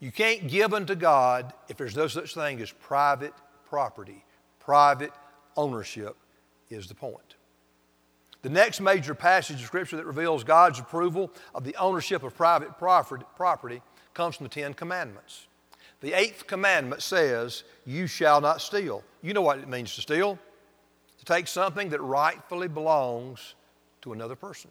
You 0.00 0.10
can't 0.10 0.48
give 0.48 0.74
unto 0.74 0.94
God 0.94 1.52
if 1.68 1.76
there's 1.76 1.96
no 1.96 2.08
such 2.08 2.34
thing 2.34 2.60
as 2.60 2.72
private 2.72 3.34
property. 3.68 4.24
Private 4.58 5.12
ownership 5.56 6.16
is 6.70 6.88
the 6.88 6.94
point. 6.94 7.36
The 8.44 8.50
next 8.50 8.82
major 8.82 9.14
passage 9.14 9.60
of 9.60 9.66
Scripture 9.66 9.96
that 9.96 10.04
reveals 10.04 10.44
God's 10.44 10.78
approval 10.78 11.30
of 11.54 11.64
the 11.64 11.74
ownership 11.76 12.22
of 12.22 12.36
private 12.36 12.76
property 12.76 13.80
comes 14.12 14.36
from 14.36 14.44
the 14.44 14.50
Ten 14.50 14.74
Commandments. 14.74 15.46
The 16.02 16.12
eighth 16.12 16.46
commandment 16.46 17.00
says, 17.00 17.64
You 17.86 18.06
shall 18.06 18.42
not 18.42 18.60
steal. 18.60 19.02
You 19.22 19.32
know 19.32 19.40
what 19.40 19.60
it 19.60 19.66
means 19.66 19.94
to 19.94 20.02
steal 20.02 20.38
to 21.18 21.24
take 21.24 21.48
something 21.48 21.88
that 21.88 22.02
rightfully 22.02 22.68
belongs 22.68 23.54
to 24.02 24.12
another 24.12 24.36
person. 24.36 24.70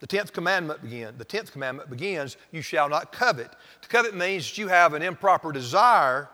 The 0.00 0.06
tenth 0.06 0.32
commandment 0.32 0.80
begins. 0.80 1.18
The 1.18 1.26
tenth 1.26 1.52
commandment 1.52 1.90
begins, 1.90 2.38
"You 2.52 2.62
shall 2.62 2.88
not 2.88 3.12
covet." 3.12 3.54
To 3.82 3.88
covet 3.88 4.14
means 4.14 4.48
that 4.48 4.56
you 4.56 4.68
have 4.68 4.94
an 4.94 5.02
improper 5.02 5.52
desire 5.52 6.30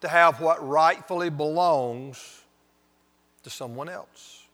to 0.00 0.08
have 0.08 0.40
what 0.40 0.66
rightfully 0.66 1.28
belongs 1.28 2.42
to 3.42 3.50
someone 3.50 3.90
else. 3.90 4.45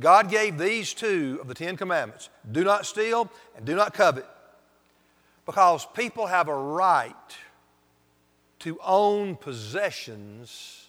God 0.00 0.28
gave 0.28 0.58
these 0.58 0.92
two 0.92 1.38
of 1.40 1.48
the 1.48 1.54
Ten 1.54 1.76
Commandments 1.76 2.28
do 2.50 2.64
not 2.64 2.86
steal 2.86 3.30
and 3.56 3.64
do 3.64 3.76
not 3.76 3.94
covet 3.94 4.26
because 5.46 5.86
people 5.94 6.26
have 6.26 6.48
a 6.48 6.54
right 6.54 7.14
to 8.60 8.78
own 8.82 9.36
possessions 9.36 10.88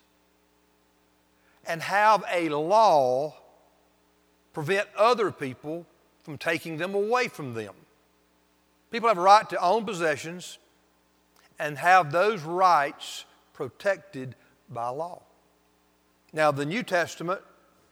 and 1.68 1.82
have 1.82 2.24
a 2.32 2.50
law 2.50 3.36
prevent 4.54 4.88
other 4.98 5.32
people 5.32 5.86
from 6.24 6.38
taking 6.38 6.78
them 6.78 6.96
away 6.96 7.28
from 7.28 7.54
them. 7.54 7.74
People 8.92 9.10
have 9.10 9.18
a 9.18 9.22
right 9.22 9.48
to 9.50 9.62
own 9.62 9.86
possessions 9.86 10.58
and 11.60 11.78
have 11.78 12.12
those 12.12 12.42
rights 12.42 13.26
protected 13.54 14.36
by 14.70 14.88
law. 14.90 15.22
Now, 16.34 16.52
the 16.52 16.66
New 16.66 16.84
Testament 16.84 17.42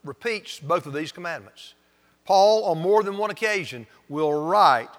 repeats 0.03 0.59
both 0.59 0.85
of 0.85 0.93
these 0.93 1.11
commandments. 1.11 1.73
Paul, 2.25 2.65
on 2.65 2.79
more 2.79 3.03
than 3.03 3.17
one 3.17 3.31
occasion, 3.31 3.85
will 4.09 4.33
write 4.33 4.89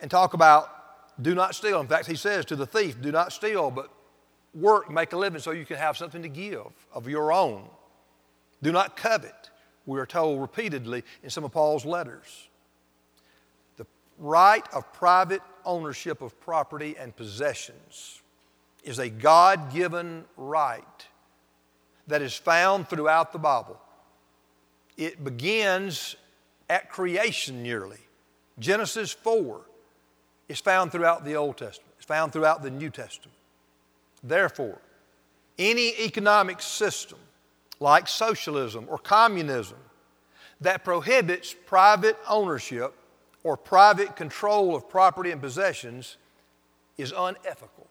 and 0.00 0.10
talk 0.10 0.34
about 0.34 0.76
do 1.20 1.34
not 1.34 1.54
steal. 1.54 1.80
In 1.80 1.86
fact, 1.86 2.06
he 2.06 2.16
says 2.16 2.44
to 2.46 2.56
the 2.56 2.66
thief, 2.66 3.00
do 3.00 3.12
not 3.12 3.32
steal, 3.32 3.70
but 3.70 3.90
work, 4.54 4.90
make 4.90 5.12
a 5.12 5.16
living 5.16 5.40
so 5.40 5.50
you 5.50 5.66
can 5.66 5.76
have 5.76 5.96
something 5.96 6.22
to 6.22 6.28
give 6.28 6.66
of 6.92 7.08
your 7.08 7.32
own. 7.32 7.64
Do 8.62 8.72
not 8.72 8.96
covet, 8.96 9.50
we 9.86 9.98
are 10.00 10.06
told 10.06 10.40
repeatedly 10.40 11.04
in 11.22 11.30
some 11.30 11.44
of 11.44 11.52
Paul's 11.52 11.84
letters. 11.84 12.48
The 13.76 13.86
right 14.18 14.66
of 14.72 14.92
private 14.92 15.42
ownership 15.64 16.22
of 16.22 16.38
property 16.40 16.96
and 16.98 17.14
possessions 17.14 18.22
is 18.82 18.98
a 18.98 19.08
God 19.08 19.72
given 19.72 20.24
right 20.36 20.84
that 22.06 22.22
is 22.22 22.34
found 22.34 22.88
throughout 22.88 23.32
the 23.32 23.38
Bible. 23.38 23.80
It 25.00 25.24
begins 25.24 26.14
at 26.68 26.90
creation 26.90 27.62
nearly. 27.62 27.96
Genesis 28.58 29.10
4 29.10 29.62
is 30.50 30.60
found 30.60 30.92
throughout 30.92 31.24
the 31.24 31.36
Old 31.36 31.56
Testament, 31.56 31.94
it's 31.96 32.04
found 32.04 32.34
throughout 32.34 32.62
the 32.62 32.70
New 32.70 32.90
Testament. 32.90 33.34
Therefore, 34.22 34.76
any 35.58 35.94
economic 36.00 36.60
system 36.60 37.18
like 37.80 38.08
socialism 38.08 38.84
or 38.90 38.98
communism 38.98 39.78
that 40.60 40.84
prohibits 40.84 41.54
private 41.64 42.18
ownership 42.28 42.92
or 43.42 43.56
private 43.56 44.16
control 44.16 44.76
of 44.76 44.86
property 44.90 45.30
and 45.30 45.40
possessions 45.40 46.18
is 46.98 47.14
unethical. 47.16 47.86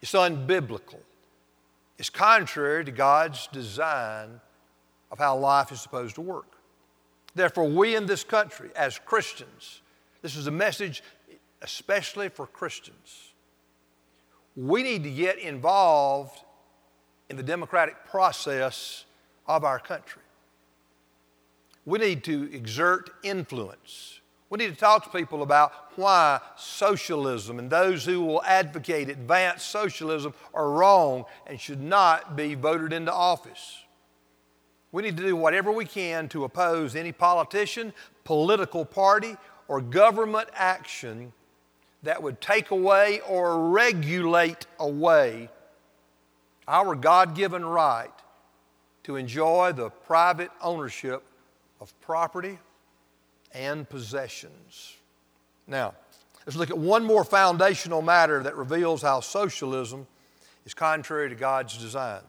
It's 0.00 0.14
unbiblical. 0.14 1.00
It's 1.98 2.08
contrary 2.08 2.82
to 2.86 2.90
God's 2.90 3.46
design 3.48 4.40
of 5.12 5.18
how 5.18 5.36
life 5.36 5.70
is 5.70 5.80
supposed 5.80 6.16
to 6.16 6.22
work. 6.22 6.56
Therefore, 7.34 7.68
we 7.68 7.94
in 7.94 8.06
this 8.06 8.24
country, 8.24 8.70
as 8.74 8.98
Christians, 8.98 9.82
this 10.22 10.34
is 10.36 10.46
a 10.46 10.50
message 10.50 11.02
especially 11.60 12.28
for 12.28 12.46
Christians. 12.46 13.32
We 14.56 14.82
need 14.82 15.04
to 15.04 15.10
get 15.10 15.38
involved 15.38 16.42
in 17.30 17.36
the 17.36 17.42
democratic 17.42 18.04
process 18.04 19.04
of 19.46 19.64
our 19.64 19.78
country. 19.78 20.22
We 21.84 21.98
need 21.98 22.24
to 22.24 22.52
exert 22.52 23.10
influence. 23.22 24.20
We 24.50 24.58
need 24.58 24.70
to 24.70 24.78
talk 24.78 25.04
to 25.04 25.10
people 25.18 25.42
about 25.42 25.72
why 25.96 26.40
socialism 26.56 27.58
and 27.58 27.70
those 27.70 28.04
who 28.04 28.22
will 28.22 28.42
advocate 28.44 29.08
advanced 29.08 29.70
socialism 29.70 30.34
are 30.52 30.70
wrong 30.70 31.24
and 31.46 31.58
should 31.58 31.80
not 31.80 32.36
be 32.36 32.54
voted 32.54 32.92
into 32.92 33.12
office. 33.12 33.81
We 34.92 35.02
need 35.02 35.16
to 35.16 35.22
do 35.22 35.34
whatever 35.34 35.72
we 35.72 35.86
can 35.86 36.28
to 36.28 36.44
oppose 36.44 36.94
any 36.94 37.12
politician, 37.12 37.94
political 38.24 38.84
party, 38.84 39.36
or 39.66 39.80
government 39.80 40.48
action 40.54 41.32
that 42.02 42.22
would 42.22 42.40
take 42.40 42.70
away 42.70 43.20
or 43.26 43.70
regulate 43.70 44.66
away 44.78 45.48
our 46.68 46.94
God 46.94 47.34
given 47.34 47.64
right 47.64 48.12
to 49.04 49.16
enjoy 49.16 49.72
the 49.72 49.90
private 49.90 50.50
ownership 50.60 51.22
of 51.80 51.98
property 52.00 52.58
and 53.52 53.88
possessions. 53.88 54.96
Now, 55.66 55.94
let's 56.46 56.56
look 56.56 56.70
at 56.70 56.78
one 56.78 57.04
more 57.04 57.24
foundational 57.24 58.02
matter 58.02 58.42
that 58.42 58.56
reveals 58.56 59.02
how 59.02 59.20
socialism 59.20 60.06
is 60.64 60.74
contrary 60.74 61.28
to 61.28 61.34
God's 61.34 61.76
design. 61.76 62.20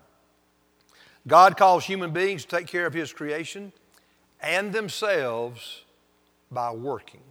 God 1.28 1.58
calls 1.58 1.86
human 1.86 2.12
beings 2.12 2.44
to 2.46 2.58
take 2.58 2.68
care 2.68 2.86
of 2.86 2.94
His 2.94 3.14
creation 3.14 3.72
and 4.42 4.74
themselves 4.74 5.84
by 6.52 6.72
working, 6.72 7.22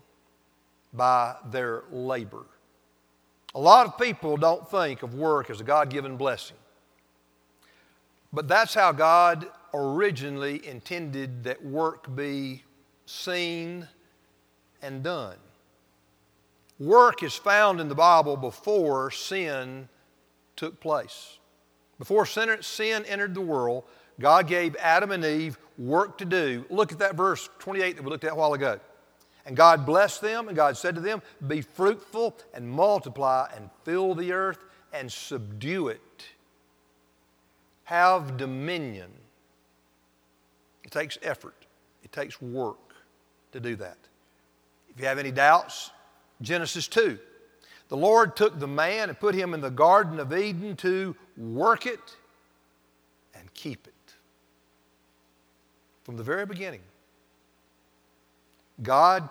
by 0.93 1.37
their 1.51 1.85
labor. 1.91 2.45
A 3.55 3.61
lot 3.61 3.87
of 3.87 3.99
people 3.99 4.37
don't 4.37 4.69
think 4.71 5.03
of 5.03 5.15
work 5.15 5.51
as 5.51 5.61
a 5.61 5.65
God 5.65 5.91
given 5.91 6.17
blessing. 6.17 6.57
But 8.33 8.49
that's 8.49 8.73
how 8.73 8.93
God 8.93 9.47
originally 9.75 10.67
intended 10.67 11.45
that 11.45 11.63
work 11.63 12.15
be 12.15 12.65
seen 13.05 13.87
and 14.81 15.03
done. 15.03 15.37
Work 16.79 17.23
is 17.23 17.35
found 17.35 17.81
in 17.81 17.89
the 17.89 17.95
Bible 17.95 18.37
before 18.37 19.11
sin 19.11 19.89
took 20.57 20.81
place. 20.81 21.39
Before 22.03 22.27
sin 22.27 23.05
entered 23.07 23.33
the 23.33 23.41
world, 23.41 23.85
God 24.19 24.49
gave 24.49 24.75
Adam 24.81 25.13
and 25.13 25.25
Eve 25.25 25.57
work 25.79 26.19
to 26.19 26.25
do. 26.25 26.65
Look 26.69 26.91
at 26.91 26.99
that 26.99 27.15
verse 27.15 27.49
28 27.61 27.95
that 27.95 28.03
we 28.03 28.11
looked 28.11 28.25
at 28.25 28.33
a 28.33 28.35
while 28.35 28.55
ago. 28.55 28.81
And 29.47 29.57
God 29.57 29.87
blessed 29.87 30.21
them, 30.21 30.49
and 30.49 30.57
God 30.57 30.77
said 30.77 30.97
to 30.97 31.01
them, 31.01 31.23
Be 31.47 31.61
fruitful 31.61 32.37
and 32.53 32.69
multiply 32.69 33.49
and 33.55 33.71
fill 33.85 34.17
the 34.17 34.33
earth 34.33 34.59
and 34.93 35.13
subdue 35.13 35.87
it. 35.87 36.27
Have 37.85 38.37
dominion. 38.37 39.13
It 40.83 40.91
takes 40.91 41.19
effort, 41.23 41.67
it 42.03 42.11
takes 42.11 42.43
work 42.43 42.97
to 43.53 43.61
do 43.61 43.77
that. 43.77 43.99
If 44.93 45.01
you 45.01 45.07
have 45.07 45.19
any 45.19 45.31
doubts, 45.31 45.93
Genesis 46.41 46.89
2. 46.89 47.17
The 47.93 47.97
Lord 47.97 48.35
took 48.35 48.59
the 48.59 48.67
man 48.67 49.11
and 49.11 49.21
put 49.21 49.37
him 49.37 49.55
in 49.55 49.61
the 49.61 49.71
Garden 49.71 50.19
of 50.19 50.33
Eden 50.33 50.75
to 50.79 51.15
work 51.37 51.87
it 51.87 52.17
and 53.35 53.53
keep 53.55 53.87
it. 53.87 54.15
From 56.05 56.17
the 56.17 56.23
very 56.23 56.47
beginning, 56.47 56.81
God 58.83 59.29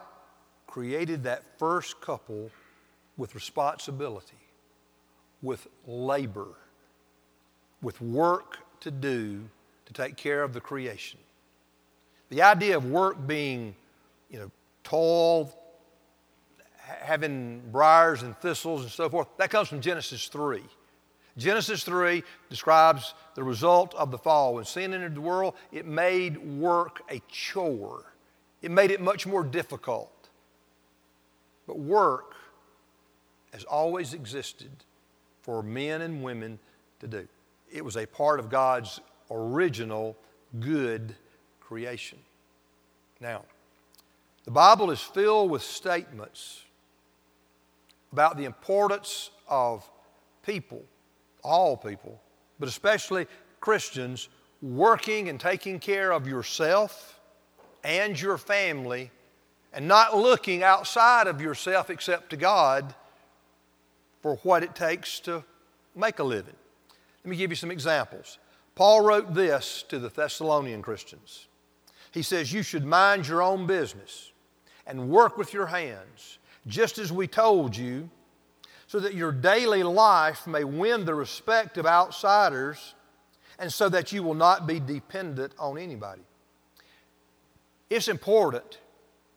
created 0.68 1.24
that 1.24 1.44
first 1.60 2.00
couple 2.00 2.50
with 3.18 3.36
responsibility, 3.36 4.38
with 5.42 5.68
labor, 5.86 6.48
with 7.82 8.00
work 8.02 8.60
to 8.80 8.92
do 8.92 9.44
to 9.86 9.94
take 9.94 10.16
care 10.16 10.44
of 10.44 10.54
the 10.54 10.62
creation. 10.62 11.20
The 12.30 12.42
idea 12.42 12.78
of 12.78 12.86
work 12.86 13.28
being, 13.28 13.76
you 14.30 14.40
know, 14.40 14.52
toil, 14.84 15.54
having 16.78 17.62
briars 17.72 18.24
and 18.24 18.38
thistles 18.38 18.84
and 18.84 18.92
so 18.92 19.10
forth, 19.10 19.28
that 19.38 19.50
comes 19.50 19.68
from 19.68 19.82
Genesis 19.82 20.28
3. 20.28 20.62
Genesis 21.38 21.84
3 21.84 22.24
describes 22.50 23.14
the 23.36 23.44
result 23.44 23.96
of 23.96 24.12
the 24.12 24.18
fall. 24.18 24.56
When 24.56 24.66
sin 24.66 24.94
entered 24.94 25.16
the 25.16 25.22
world, 25.22 25.56
it 25.72 25.86
made 25.86 26.38
work 26.38 27.02
a 27.10 27.22
chore, 27.28 28.14
it 28.62 28.72
made 28.72 28.92
it 28.92 29.02
much 29.02 29.26
more 29.26 29.44
difficult. 29.44 30.30
But 31.68 31.80
work 31.80 32.36
has 33.54 33.64
always 33.64 34.14
existed 34.14 34.72
for 35.42 35.64
men 35.64 36.02
and 36.02 36.24
women 36.24 36.60
to 37.00 37.08
do. 37.08 37.28
It 37.72 37.84
was 37.84 37.98
a 37.98 38.06
part 38.06 38.40
of 38.40 38.50
God's 38.50 39.00
original 39.30 40.18
good 40.60 41.16
creation. 41.60 42.20
Now, 43.20 43.44
the 44.44 44.52
Bible 44.52 44.92
is 44.92 45.00
filled 45.00 45.52
with 45.52 45.62
statements 45.62 46.64
about 48.12 48.38
the 48.38 48.46
importance 48.46 49.30
of 49.48 49.90
people, 50.46 50.84
all 51.44 51.78
people, 51.78 52.20
but 52.60 52.70
especially 52.70 53.28
Christians, 53.60 54.30
working 54.62 55.30
and 55.30 55.40
taking 55.40 55.80
care 55.80 56.12
of 56.12 56.28
yourself 56.28 57.20
and 57.84 58.20
your 58.20 58.38
family 58.38 59.12
and 59.74 59.88
not 59.88 60.16
looking 60.16 60.64
outside 60.64 61.28
of 61.28 61.42
yourself 61.42 61.90
except 61.90 62.30
to 62.32 62.38
God 62.38 62.94
for 64.22 64.36
what 64.38 64.64
it 64.64 64.76
takes 64.76 65.20
to 65.22 65.44
make 65.96 66.20
a 66.20 66.24
living. 66.24 66.56
Let 67.24 67.30
me 67.30 67.38
give 67.38 67.52
you 67.52 67.56
some 67.56 67.72
examples. 67.72 68.40
Paul 68.76 69.02
wrote 69.02 69.34
this 69.34 69.84
to 69.90 70.00
the 70.00 70.10
Thessalonian 70.10 70.82
Christians. 70.82 71.48
He 72.12 72.22
says, 72.22 72.52
You 72.52 72.64
should 72.64 72.86
mind 72.86 73.28
your 73.28 73.42
own 73.42 73.66
business 73.66 74.32
and 74.86 75.10
work 75.10 75.38
with 75.38 75.54
your 75.54 75.68
hands, 75.68 76.40
just 76.68 76.98
as 76.98 77.12
we 77.12 77.28
told 77.28 77.76
you, 77.76 78.10
so 78.92 79.00
that 79.00 79.14
your 79.14 79.32
daily 79.32 79.84
life 79.84 80.46
may 80.46 80.66
win 80.66 81.06
the 81.06 81.16
respect 81.16 81.78
of 81.78 81.86
outsiders 81.86 82.94
and 83.58 83.72
so 83.72 83.88
that 83.88 84.12
you 84.12 84.22
will 84.22 84.34
not 84.34 84.68
be 84.68 84.82
dependent 84.82 85.54
on 85.58 85.78
anybody. 85.78 86.24
It's 87.90 88.10
important 88.10 88.80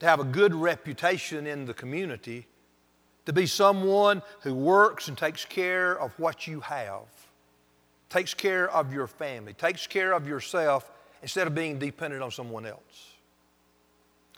to 0.00 0.06
have 0.06 0.18
a 0.18 0.24
good 0.24 0.52
reputation 0.56 1.46
in 1.46 1.66
the 1.66 1.72
community, 1.72 2.48
to 3.26 3.32
be 3.32 3.46
someone 3.46 4.22
who 4.40 4.54
works 4.54 5.06
and 5.06 5.16
takes 5.16 5.44
care 5.44 5.96
of 6.00 6.10
what 6.18 6.48
you 6.48 6.58
have, 6.58 7.06
takes 8.10 8.34
care 8.34 8.68
of 8.68 8.92
your 8.92 9.06
family, 9.06 9.52
takes 9.52 9.86
care 9.86 10.14
of 10.14 10.26
yourself 10.26 10.90
instead 11.22 11.46
of 11.46 11.54
being 11.54 11.78
dependent 11.78 12.24
on 12.24 12.32
someone 12.32 12.66
else. 12.66 13.12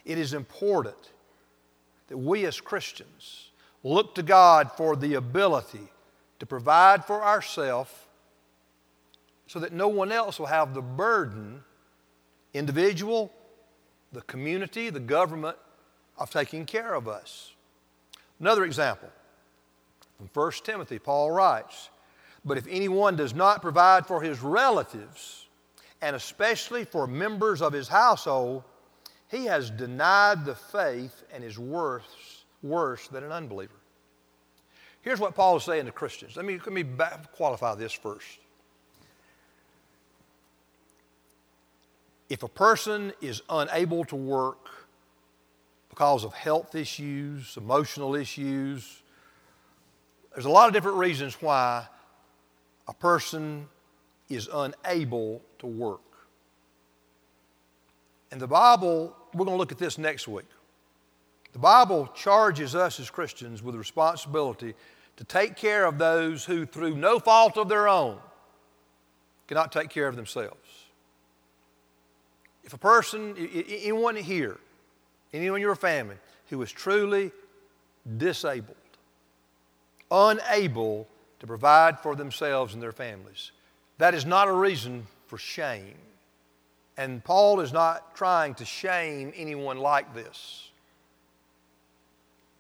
It 0.05 0.19
is 0.19 0.35
important 0.35 1.11
that 2.09 2.19
we 2.19 2.45
as 2.45 2.61
Christians 2.61 3.47
look 3.95 4.15
to 4.17 4.23
God 4.23 4.73
for 4.73 4.97
the 4.97 5.15
ability 5.15 5.89
to 6.39 6.47
provide 6.47 7.05
for 7.05 7.23
ourselves 7.25 7.91
so 9.47 9.61
that 9.61 9.73
no 9.73 9.89
one 9.89 10.11
else 10.11 10.39
will 10.39 10.47
have 10.47 10.75
the 10.75 10.83
burden, 10.83 11.63
individual 12.53 13.33
the 14.13 14.23
community, 14.23 14.91
the 14.91 15.01
government, 15.01 15.57
of 16.19 16.31
taking 16.31 16.65
care 16.65 16.95
of 16.95 17.07
us. 17.07 17.53
Another 18.41 18.65
example 18.65 19.11
from 20.17 20.31
1 20.33 20.53
Timothy, 20.65 20.99
Paul 20.99 21.31
writes, 21.31 21.91
But 22.45 22.57
if 22.57 22.67
anyone 22.69 23.17
does 23.17 23.35
not 23.35 23.61
provide 23.61 24.07
for 24.07 24.23
his 24.23 24.41
relatives, 24.41 25.47
and 26.01 26.17
especially 26.17 26.85
for 26.85 27.07
members 27.07 27.61
of 27.61 27.73
his 27.73 27.89
household, 27.89 28.63
he 29.31 29.45
has 29.45 29.71
denied 29.71 30.45
the 30.45 30.55
faith 30.55 31.25
and 31.33 31.45
is 31.45 31.59
worse, 31.59 32.45
worse 32.63 33.09
than 33.09 33.25
an 33.25 33.33
unbeliever. 33.33 33.76
Here's 35.07 35.21
what 35.21 35.37
Paul 35.37 35.57
is 35.57 35.63
saying 35.63 35.87
to 35.87 35.93
Christians. 35.93 36.35
Let 36.35 36.45
me, 36.45 36.59
let 36.59 36.73
me 36.73 36.85
qualify 37.31 37.77
this 37.77 37.93
first. 37.93 38.27
If 42.29 42.43
a 42.43 42.49
person 42.49 43.13
is 43.21 43.41
unable 43.49 44.05
to 44.07 44.17
work 44.17 44.69
because 45.91 46.25
of 46.25 46.35
health 46.35 46.75
issues, 46.75 47.57
emotional 47.57 48.17
issues, 48.17 49.05
there's 50.35 50.45
a 50.45 50.51
lot 50.51 50.67
of 50.67 50.75
different 50.75 50.97
reasons 50.97 51.41
why 51.41 51.87
a 52.89 52.93
person 52.93 53.69
is 54.29 54.49
unable 54.53 55.41
to 55.61 55.69
work. 55.69 56.01
And 58.33 58.41
the 58.41 58.49
Bible, 58.49 59.17
we're 59.33 59.45
going 59.45 59.57
to 59.57 59.61
look 59.61 59.71
at 59.71 59.79
this 59.79 59.99
next 59.99 60.27
week. 60.27 60.47
The 61.53 61.61
Bible 61.61 62.09
charges 62.13 62.75
us 62.75 62.99
as 62.99 63.09
Christians 63.09 63.63
with 63.63 63.75
the 63.75 63.79
responsibility 63.79 64.75
to 65.17 65.25
take 65.25 65.57
care 65.57 65.87
of 65.87 65.99
those 65.99 66.45
who, 66.45 66.67
through 66.67 66.97
no 66.97 67.19
fault 67.19 67.57
of 67.57 67.69
their 67.69 67.89
own, 67.89 68.19
cannot 69.49 69.73
take 69.73 69.89
care 69.89 70.09
of 70.09 70.17
themselves. 70.17 70.57
If 72.65 72.73
a 72.73 72.79
person, 72.79 73.37
anyone 73.69 74.17
here, 74.17 74.59
anyone 75.33 75.59
in 75.59 75.63
your 75.63 75.77
family 75.77 76.17
who 76.49 76.61
is 76.63 76.73
truly 76.73 77.31
disabled, 78.19 78.77
unable 80.11 81.07
to 81.41 81.47
provide 81.47 82.01
for 82.01 82.17
themselves 82.17 82.75
and 82.75 82.83
their 82.83 82.93
families, 82.93 83.53
that 83.99 84.15
is 84.15 84.27
not 84.27 84.49
a 84.49 84.53
reason 84.53 85.07
for 85.27 85.39
shame. 85.39 85.95
And 86.97 87.23
Paul 87.23 87.61
is 87.61 87.73
not 87.73 88.15
trying 88.17 88.55
to 88.55 88.65
shame 88.65 89.33
anyone 89.37 89.79
like 89.79 90.15
this. 90.15 90.71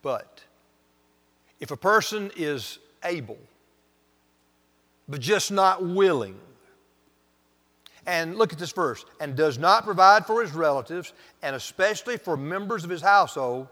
But 0.02 0.42
if 1.60 1.70
a 1.70 1.76
person 1.76 2.30
is 2.36 2.78
able, 3.04 3.38
but 5.08 5.20
just 5.20 5.50
not 5.50 5.84
willing, 5.84 6.38
and 8.06 8.36
look 8.36 8.52
at 8.52 8.58
this 8.58 8.72
verse 8.72 9.04
and 9.20 9.34
does 9.34 9.58
not 9.58 9.84
provide 9.84 10.26
for 10.26 10.40
his 10.40 10.52
relatives, 10.52 11.12
and 11.42 11.56
especially 11.56 12.16
for 12.16 12.36
members 12.36 12.84
of 12.84 12.90
his 12.90 13.02
household, 13.02 13.66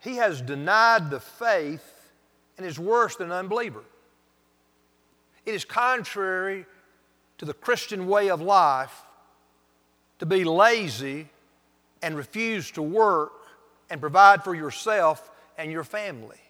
he 0.00 0.16
has 0.16 0.40
denied 0.40 1.10
the 1.10 1.20
faith 1.20 2.10
and 2.56 2.66
is 2.66 2.78
worse 2.78 3.16
than 3.16 3.28
an 3.30 3.36
unbeliever. 3.36 3.84
It 5.44 5.54
is 5.54 5.64
contrary 5.64 6.66
to 7.38 7.44
the 7.44 7.54
Christian 7.54 8.08
way 8.08 8.30
of 8.30 8.40
life 8.40 9.02
to 10.18 10.26
be 10.26 10.44
lazy 10.44 11.28
and 12.02 12.16
refuse 12.16 12.70
to 12.72 12.82
work 12.82 13.32
and 13.90 14.00
provide 14.00 14.42
for 14.42 14.54
yourself 14.54 15.30
and 15.56 15.70
your 15.70 15.84
family. 15.84 16.40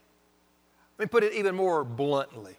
Let 0.99 1.05
me 1.05 1.09
put 1.09 1.25
it 1.25 1.35
even 1.35 1.55
more 1.55 1.85
bluntly. 1.85 2.57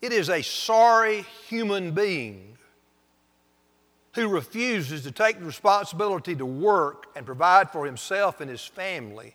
It 0.00 0.12
is 0.12 0.28
a 0.28 0.42
sorry 0.42 1.24
human 1.48 1.92
being 1.92 2.58
who 4.14 4.28
refuses 4.28 5.02
to 5.02 5.10
take 5.10 5.38
the 5.38 5.44
responsibility 5.44 6.36
to 6.36 6.46
work 6.46 7.06
and 7.16 7.26
provide 7.26 7.70
for 7.70 7.84
himself 7.84 8.40
and 8.40 8.48
his 8.48 8.64
family 8.64 9.34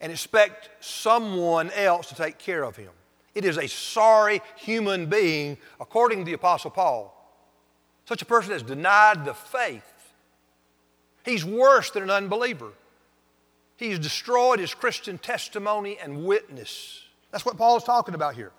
and 0.00 0.12
expect 0.12 0.68
someone 0.80 1.70
else 1.70 2.08
to 2.08 2.14
take 2.14 2.38
care 2.38 2.62
of 2.62 2.76
him. 2.76 2.90
It 3.34 3.44
is 3.44 3.56
a 3.56 3.66
sorry 3.66 4.42
human 4.56 5.06
being, 5.06 5.56
according 5.80 6.18
to 6.18 6.24
the 6.24 6.34
Apostle 6.34 6.70
Paul. 6.70 7.10
Such 8.06 8.20
a 8.20 8.26
person 8.26 8.52
has 8.52 8.62
denied 8.62 9.24
the 9.24 9.34
faith. 9.34 9.82
He's 11.24 11.44
worse 11.44 11.90
than 11.90 12.02
an 12.02 12.10
unbeliever. 12.10 12.72
He's 13.76 13.98
destroyed 13.98 14.60
his 14.60 14.74
Christian 14.74 15.18
testimony 15.18 15.98
and 16.02 16.24
witness. 16.24 17.02
That's 17.30 17.44
what 17.44 17.56
Paul 17.56 17.76
is 17.76 17.84
talking 17.84 18.14
about 18.14 18.34
here. 18.34 18.52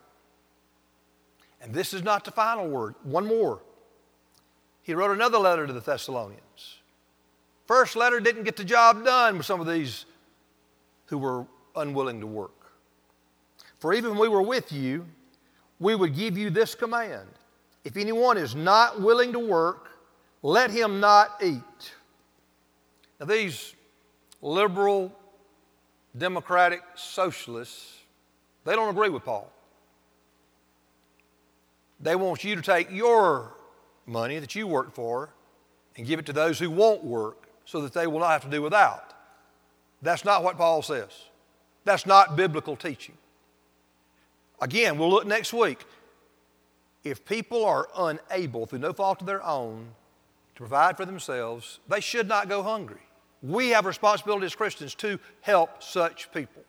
And 1.61 1.73
this 1.73 1.93
is 1.93 2.03
not 2.03 2.25
the 2.25 2.31
final 2.31 2.67
word. 2.67 2.95
One 3.03 3.25
more 3.25 3.61
he 4.85 4.93
wrote 4.93 5.09
another 5.09 5.39
letter 5.39 5.65
to 5.65 5.73
the 5.73 5.79
Thessalonians. 5.79 6.77
First 7.65 7.95
letter 7.95 8.19
didn't 8.19 8.43
get 8.43 8.55
the 8.55 8.63
job 8.63 9.03
done 9.03 9.37
with 9.37 9.47
some 9.47 9.59
of 9.59 9.65
these 9.65 10.05
who 11.07 11.17
were 11.17 11.47
unwilling 11.75 12.19
to 12.19 12.27
work. 12.27 12.71
For 13.79 13.93
even 13.95 14.11
when 14.11 14.19
we 14.19 14.27
were 14.27 14.43
with 14.43 14.71
you, 14.71 15.07
we 15.79 15.95
would 15.95 16.15
give 16.15 16.37
you 16.37 16.51
this 16.51 16.75
command 16.75 17.27
if 17.83 17.97
anyone 17.97 18.37
is 18.37 18.55
not 18.55 18.99
willing 18.99 19.31
to 19.31 19.39
work, 19.39 19.91
let 20.41 20.71
him 20.71 20.99
not 20.99 21.31
eat. 21.43 21.93
Now, 23.19 23.27
these 23.27 23.74
liberal, 24.41 25.11
democratic 26.17 26.81
socialists, 26.95 27.99
they 28.63 28.75
don't 28.75 28.89
agree 28.89 29.09
with 29.09 29.23
Paul. 29.23 29.51
They 31.99 32.15
want 32.15 32.43
you 32.43 32.55
to 32.55 32.61
take 32.61 32.91
your 32.91 33.53
money 34.05 34.39
that 34.39 34.55
you 34.55 34.67
work 34.67 34.93
for 34.93 35.29
and 35.95 36.05
give 36.05 36.19
it 36.19 36.25
to 36.25 36.33
those 36.33 36.59
who 36.59 36.69
won't 36.69 37.03
work 37.03 37.47
so 37.65 37.81
that 37.81 37.93
they 37.93 38.07
will 38.07 38.19
not 38.19 38.31
have 38.31 38.43
to 38.43 38.49
do 38.49 38.61
without. 38.61 39.13
That's 40.01 40.25
not 40.25 40.43
what 40.43 40.57
Paul 40.57 40.81
says. 40.81 41.09
That's 41.83 42.05
not 42.05 42.35
biblical 42.35 42.75
teaching. 42.75 43.17
Again, 44.61 44.97
we'll 44.97 45.09
look 45.09 45.25
next 45.25 45.53
week. 45.53 45.85
If 47.03 47.25
people 47.25 47.65
are 47.65 47.87
unable, 47.97 48.65
through 48.65 48.79
no 48.79 48.93
fault 48.93 49.21
of 49.21 49.27
their 49.27 49.43
own, 49.43 49.89
to 50.55 50.59
provide 50.59 50.97
for 50.97 51.05
themselves, 51.05 51.79
they 51.87 51.99
should 51.99 52.27
not 52.27 52.49
go 52.49 52.63
hungry. 52.63 53.04
We 53.45 53.69
have 53.69 53.85
a 53.85 53.89
responsibility 53.89 54.47
as 54.47 54.55
Christians 54.55 54.95
to 54.95 55.19
help 55.41 55.83
such 55.83 56.31
people. 56.31 56.63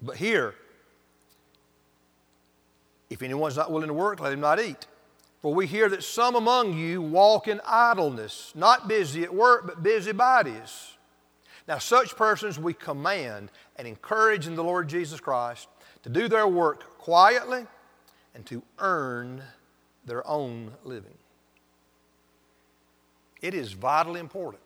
But 0.00 0.16
here, 0.16 0.54
if 3.10 3.20
anyone's 3.22 3.56
not 3.56 3.70
willing 3.70 3.88
to 3.88 3.94
work, 3.94 4.20
let 4.20 4.32
him 4.32 4.40
not 4.40 4.58
eat. 4.60 4.86
For 5.42 5.52
we 5.52 5.66
hear 5.66 5.90
that 5.90 6.02
some 6.02 6.36
among 6.36 6.72
you 6.78 7.02
walk 7.02 7.48
in 7.48 7.60
idleness, 7.66 8.52
not 8.54 8.88
busy 8.88 9.24
at 9.24 9.34
work, 9.34 9.66
but 9.66 9.82
busy 9.82 10.12
bodies. 10.12 10.94
Now, 11.68 11.78
such 11.78 12.16
persons 12.16 12.58
we 12.58 12.72
command 12.72 13.50
and 13.76 13.86
encourage 13.86 14.46
in 14.46 14.54
the 14.54 14.64
Lord 14.64 14.88
Jesus 14.88 15.20
Christ 15.20 15.68
to 16.02 16.08
do 16.08 16.28
their 16.28 16.48
work 16.48 16.96
quietly 16.98 17.66
and 18.34 18.46
to 18.46 18.62
earn 18.78 19.42
their 20.06 20.26
own 20.26 20.72
living. 20.82 21.18
It 23.42 23.52
is 23.52 23.72
vitally 23.72 24.20
important 24.20 24.62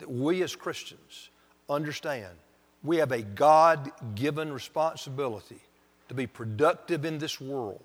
that 0.00 0.10
we 0.10 0.42
as 0.42 0.56
Christians 0.56 1.30
understand 1.68 2.36
We 2.82 2.96
have 2.96 3.12
a 3.12 3.22
God 3.22 3.90
given 4.14 4.52
responsibility 4.52 5.60
to 6.08 6.14
be 6.14 6.26
productive 6.26 7.04
in 7.04 7.18
this 7.18 7.40
world, 7.40 7.82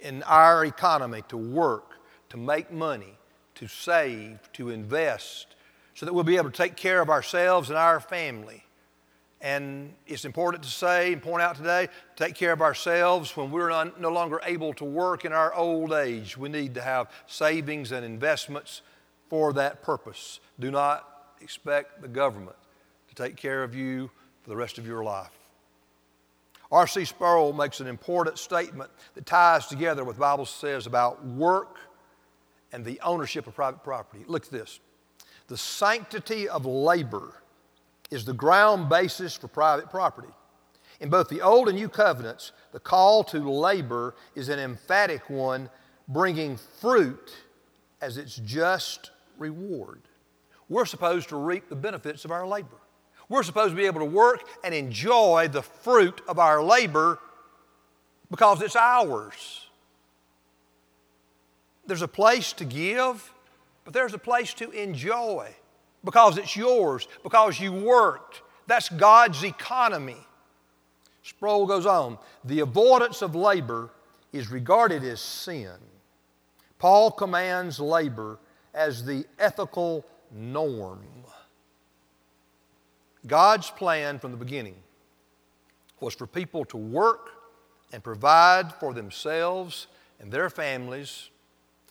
in 0.00 0.22
our 0.24 0.64
economy, 0.64 1.22
to 1.28 1.36
work, 1.36 1.92
to 2.30 2.36
make 2.36 2.72
money, 2.72 3.18
to 3.56 3.68
save, 3.68 4.50
to 4.54 4.70
invest, 4.70 5.54
so 5.94 6.06
that 6.06 6.12
we'll 6.12 6.24
be 6.24 6.36
able 6.36 6.50
to 6.50 6.56
take 6.56 6.76
care 6.76 7.00
of 7.00 7.10
ourselves 7.10 7.68
and 7.68 7.78
our 7.78 8.00
family. 8.00 8.64
And 9.40 9.94
it's 10.06 10.24
important 10.24 10.64
to 10.64 10.70
say 10.70 11.12
and 11.12 11.22
point 11.22 11.42
out 11.42 11.56
today 11.56 11.88
take 12.16 12.34
care 12.34 12.52
of 12.52 12.60
ourselves 12.60 13.36
when 13.36 13.52
we're 13.52 13.84
no 13.98 14.10
longer 14.10 14.40
able 14.44 14.74
to 14.74 14.84
work 14.84 15.24
in 15.24 15.32
our 15.32 15.54
old 15.54 15.92
age. 15.92 16.36
We 16.36 16.48
need 16.48 16.74
to 16.74 16.82
have 16.82 17.10
savings 17.26 17.92
and 17.92 18.04
investments 18.04 18.82
for 19.28 19.52
that 19.52 19.82
purpose. 19.82 20.40
Do 20.58 20.70
not 20.70 21.17
expect 21.40 22.02
the 22.02 22.08
government 22.08 22.56
to 23.08 23.14
take 23.14 23.36
care 23.36 23.62
of 23.62 23.74
you 23.74 24.10
for 24.42 24.50
the 24.50 24.56
rest 24.56 24.78
of 24.78 24.86
your 24.86 25.04
life. 25.04 25.30
R.C. 26.70 27.06
Sproul 27.06 27.52
makes 27.52 27.80
an 27.80 27.86
important 27.86 28.38
statement 28.38 28.90
that 29.14 29.24
ties 29.24 29.66
together 29.66 30.04
what 30.04 30.16
the 30.16 30.20
Bible 30.20 30.44
says 30.44 30.86
about 30.86 31.24
work 31.24 31.78
and 32.72 32.84
the 32.84 33.00
ownership 33.00 33.46
of 33.46 33.54
private 33.54 33.82
property. 33.82 34.24
Look 34.26 34.44
at 34.44 34.50
this. 34.50 34.80
The 35.46 35.56
sanctity 35.56 36.48
of 36.48 36.66
labor 36.66 37.32
is 38.10 38.24
the 38.24 38.34
ground 38.34 38.88
basis 38.88 39.34
for 39.34 39.48
private 39.48 39.88
property. 39.88 40.28
In 41.00 41.08
both 41.08 41.28
the 41.28 41.40
Old 41.40 41.68
and 41.68 41.78
New 41.78 41.88
Covenants, 41.88 42.52
the 42.72 42.80
call 42.80 43.24
to 43.24 43.38
labor 43.38 44.14
is 44.34 44.48
an 44.48 44.58
emphatic 44.58 45.30
one, 45.30 45.70
bringing 46.08 46.58
fruit 46.80 47.34
as 48.00 48.18
its 48.18 48.36
just 48.36 49.10
reward. 49.38 50.02
We're 50.68 50.86
supposed 50.86 51.30
to 51.30 51.36
reap 51.36 51.68
the 51.68 51.76
benefits 51.76 52.24
of 52.24 52.30
our 52.30 52.46
labor. 52.46 52.76
We're 53.28 53.42
supposed 53.42 53.70
to 53.70 53.76
be 53.76 53.86
able 53.86 54.00
to 54.00 54.06
work 54.06 54.42
and 54.64 54.74
enjoy 54.74 55.48
the 55.50 55.62
fruit 55.62 56.20
of 56.28 56.38
our 56.38 56.62
labor 56.62 57.18
because 58.30 58.62
it's 58.62 58.76
ours. 58.76 59.68
There's 61.86 62.02
a 62.02 62.08
place 62.08 62.52
to 62.54 62.64
give, 62.64 63.32
but 63.84 63.94
there's 63.94 64.14
a 64.14 64.18
place 64.18 64.52
to 64.54 64.70
enjoy 64.70 65.54
because 66.04 66.38
it's 66.38 66.54
yours, 66.54 67.08
because 67.22 67.58
you 67.58 67.72
worked. 67.72 68.42
That's 68.66 68.88
God's 68.88 69.42
economy. 69.42 70.16
Sproul 71.22 71.66
goes 71.66 71.86
on 71.86 72.18
the 72.44 72.60
avoidance 72.60 73.22
of 73.22 73.34
labor 73.34 73.90
is 74.32 74.50
regarded 74.50 75.04
as 75.04 75.20
sin. 75.20 75.76
Paul 76.78 77.10
commands 77.10 77.80
labor 77.80 78.38
as 78.74 79.04
the 79.04 79.24
ethical 79.38 80.04
norm. 80.32 81.04
God's 83.26 83.70
plan 83.70 84.18
from 84.18 84.30
the 84.30 84.36
beginning 84.36 84.76
was 86.00 86.14
for 86.14 86.26
people 86.26 86.64
to 86.66 86.76
work 86.76 87.30
and 87.92 88.02
provide 88.02 88.72
for 88.74 88.94
themselves 88.94 89.86
and 90.20 90.30
their 90.30 90.48
families 90.50 91.30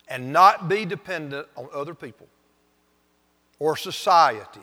and 0.07 0.31
not 0.31 0.69
be 0.69 0.85
dependent 0.85 1.47
on 1.55 1.67
other 1.73 1.93
people 1.93 2.27
or 3.59 3.75
society 3.75 4.61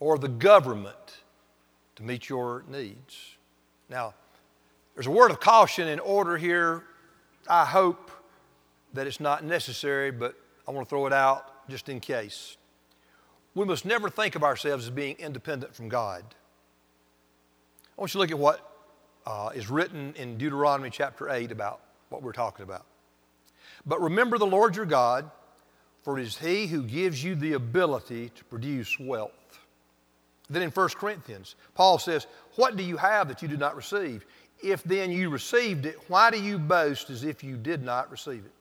or 0.00 0.18
the 0.18 0.28
government 0.28 1.22
to 1.96 2.02
meet 2.02 2.28
your 2.28 2.64
needs. 2.68 3.36
Now, 3.88 4.14
there's 4.94 5.06
a 5.06 5.10
word 5.10 5.30
of 5.30 5.40
caution 5.40 5.88
in 5.88 6.00
order 6.00 6.36
here. 6.36 6.84
I 7.48 7.64
hope 7.64 8.10
that 8.92 9.06
it's 9.06 9.20
not 9.20 9.44
necessary, 9.44 10.10
but 10.10 10.34
I 10.66 10.72
want 10.72 10.86
to 10.86 10.90
throw 10.90 11.06
it 11.06 11.12
out 11.12 11.53
just 11.68 11.88
in 11.88 12.00
case. 12.00 12.56
We 13.54 13.64
must 13.64 13.84
never 13.84 14.10
think 14.10 14.34
of 14.34 14.42
ourselves 14.42 14.84
as 14.84 14.90
being 14.90 15.16
independent 15.18 15.74
from 15.74 15.88
God. 15.88 16.24
I 17.96 18.00
want 18.00 18.12
you 18.12 18.18
to 18.18 18.18
look 18.18 18.30
at 18.32 18.38
what 18.38 18.70
uh, 19.26 19.50
is 19.54 19.70
written 19.70 20.12
in 20.16 20.36
Deuteronomy 20.36 20.90
chapter 20.90 21.30
8 21.30 21.52
about 21.52 21.80
what 22.08 22.22
we're 22.22 22.32
talking 22.32 22.64
about. 22.64 22.84
But 23.86 24.00
remember 24.00 24.38
the 24.38 24.46
Lord 24.46 24.76
your 24.76 24.86
God, 24.86 25.30
for 26.02 26.18
it 26.18 26.22
is 26.22 26.36
He 26.36 26.66
who 26.66 26.82
gives 26.82 27.22
you 27.22 27.34
the 27.34 27.52
ability 27.52 28.30
to 28.34 28.44
produce 28.44 28.98
wealth. 28.98 29.30
Then 30.50 30.62
in 30.62 30.70
1 30.70 30.88
Corinthians, 30.90 31.54
Paul 31.74 31.98
says, 31.98 32.26
What 32.56 32.76
do 32.76 32.82
you 32.82 32.96
have 32.96 33.28
that 33.28 33.40
you 33.40 33.48
did 33.48 33.60
not 33.60 33.76
receive? 33.76 34.26
If 34.62 34.82
then 34.84 35.10
you 35.10 35.30
received 35.30 35.86
it, 35.86 35.98
why 36.08 36.30
do 36.30 36.42
you 36.42 36.58
boast 36.58 37.10
as 37.10 37.24
if 37.24 37.42
you 37.42 37.56
did 37.56 37.82
not 37.82 38.10
receive 38.10 38.44
it? 38.44 38.52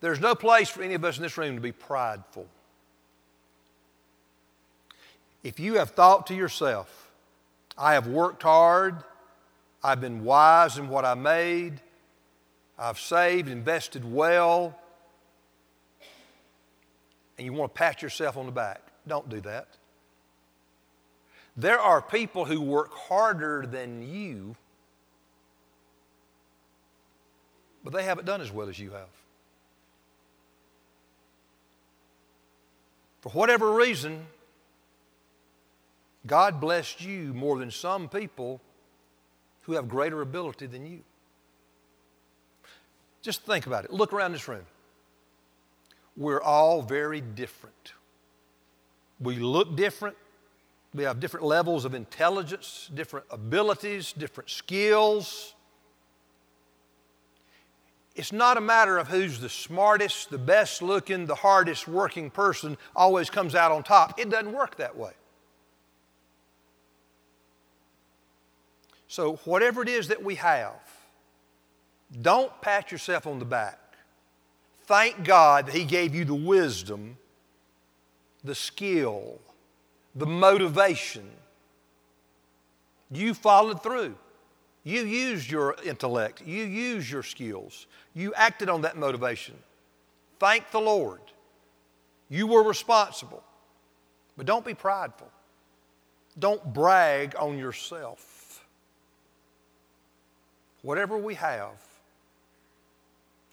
There's 0.00 0.20
no 0.20 0.34
place 0.34 0.68
for 0.68 0.82
any 0.82 0.94
of 0.94 1.04
us 1.04 1.16
in 1.16 1.22
this 1.22 1.36
room 1.38 1.54
to 1.54 1.60
be 1.60 1.72
prideful. 1.72 2.46
If 5.42 5.60
you 5.60 5.74
have 5.74 5.90
thought 5.90 6.26
to 6.28 6.34
yourself, 6.34 7.10
I 7.78 7.94
have 7.94 8.06
worked 8.06 8.42
hard, 8.42 8.96
I've 9.82 10.00
been 10.00 10.24
wise 10.24 10.78
in 10.78 10.88
what 10.88 11.04
I 11.04 11.14
made, 11.14 11.80
I've 12.78 12.98
saved, 12.98 13.48
invested 13.48 14.10
well, 14.10 14.78
and 17.38 17.44
you 17.44 17.52
want 17.52 17.74
to 17.74 17.78
pat 17.78 18.02
yourself 18.02 18.36
on 18.36 18.46
the 18.46 18.52
back, 18.52 18.80
don't 19.06 19.28
do 19.28 19.40
that. 19.42 19.68
There 21.56 21.78
are 21.78 22.02
people 22.02 22.44
who 22.44 22.60
work 22.60 22.92
harder 22.92 23.66
than 23.66 24.02
you, 24.12 24.56
but 27.82 27.92
they 27.92 28.02
haven't 28.02 28.24
done 28.24 28.40
as 28.40 28.52
well 28.52 28.68
as 28.68 28.78
you 28.78 28.90
have. 28.90 29.08
For 33.26 33.30
whatever 33.30 33.72
reason, 33.72 34.24
God 36.28 36.60
blessed 36.60 37.00
you 37.00 37.34
more 37.34 37.58
than 37.58 37.72
some 37.72 38.08
people 38.08 38.60
who 39.62 39.72
have 39.72 39.88
greater 39.88 40.20
ability 40.20 40.66
than 40.66 40.86
you. 40.86 41.00
Just 43.22 43.42
think 43.42 43.66
about 43.66 43.84
it. 43.84 43.92
Look 43.92 44.12
around 44.12 44.30
this 44.30 44.46
room. 44.46 44.64
We're 46.16 46.40
all 46.40 46.82
very 46.82 47.20
different. 47.20 47.94
We 49.18 49.40
look 49.40 49.74
different. 49.74 50.16
We 50.94 51.02
have 51.02 51.18
different 51.18 51.46
levels 51.46 51.84
of 51.84 51.94
intelligence, 51.94 52.88
different 52.94 53.26
abilities, 53.32 54.12
different 54.12 54.50
skills. 54.50 55.55
It's 58.16 58.32
not 58.32 58.56
a 58.56 58.62
matter 58.62 58.96
of 58.96 59.08
who's 59.08 59.40
the 59.40 59.50
smartest, 59.50 60.30
the 60.30 60.38
best 60.38 60.80
looking, 60.80 61.26
the 61.26 61.34
hardest 61.34 61.86
working 61.86 62.30
person 62.30 62.78
always 62.96 63.28
comes 63.28 63.54
out 63.54 63.70
on 63.70 63.82
top. 63.82 64.18
It 64.18 64.30
doesn't 64.30 64.52
work 64.52 64.76
that 64.76 64.96
way. 64.96 65.12
So, 69.06 69.36
whatever 69.44 69.82
it 69.82 69.88
is 69.88 70.08
that 70.08 70.24
we 70.24 70.36
have, 70.36 70.80
don't 72.22 72.58
pat 72.62 72.90
yourself 72.90 73.26
on 73.26 73.38
the 73.38 73.44
back. 73.44 73.78
Thank 74.84 75.22
God 75.22 75.66
that 75.66 75.74
He 75.74 75.84
gave 75.84 76.14
you 76.14 76.24
the 76.24 76.34
wisdom, 76.34 77.18
the 78.42 78.54
skill, 78.54 79.38
the 80.14 80.26
motivation. 80.26 81.28
You 83.10 83.34
followed 83.34 83.82
through. 83.82 84.16
You 84.86 85.00
used 85.00 85.50
your 85.50 85.74
intellect. 85.84 86.42
You 86.46 86.62
used 86.62 87.10
your 87.10 87.24
skills. 87.24 87.88
You 88.14 88.32
acted 88.34 88.68
on 88.68 88.82
that 88.82 88.96
motivation. 88.96 89.56
Thank 90.38 90.70
the 90.70 90.78
Lord. 90.80 91.22
You 92.28 92.46
were 92.46 92.62
responsible. 92.62 93.42
But 94.36 94.46
don't 94.46 94.64
be 94.64 94.74
prideful. 94.74 95.28
Don't 96.38 96.72
brag 96.72 97.34
on 97.36 97.58
yourself. 97.58 98.64
Whatever 100.82 101.18
we 101.18 101.34
have, 101.34 101.82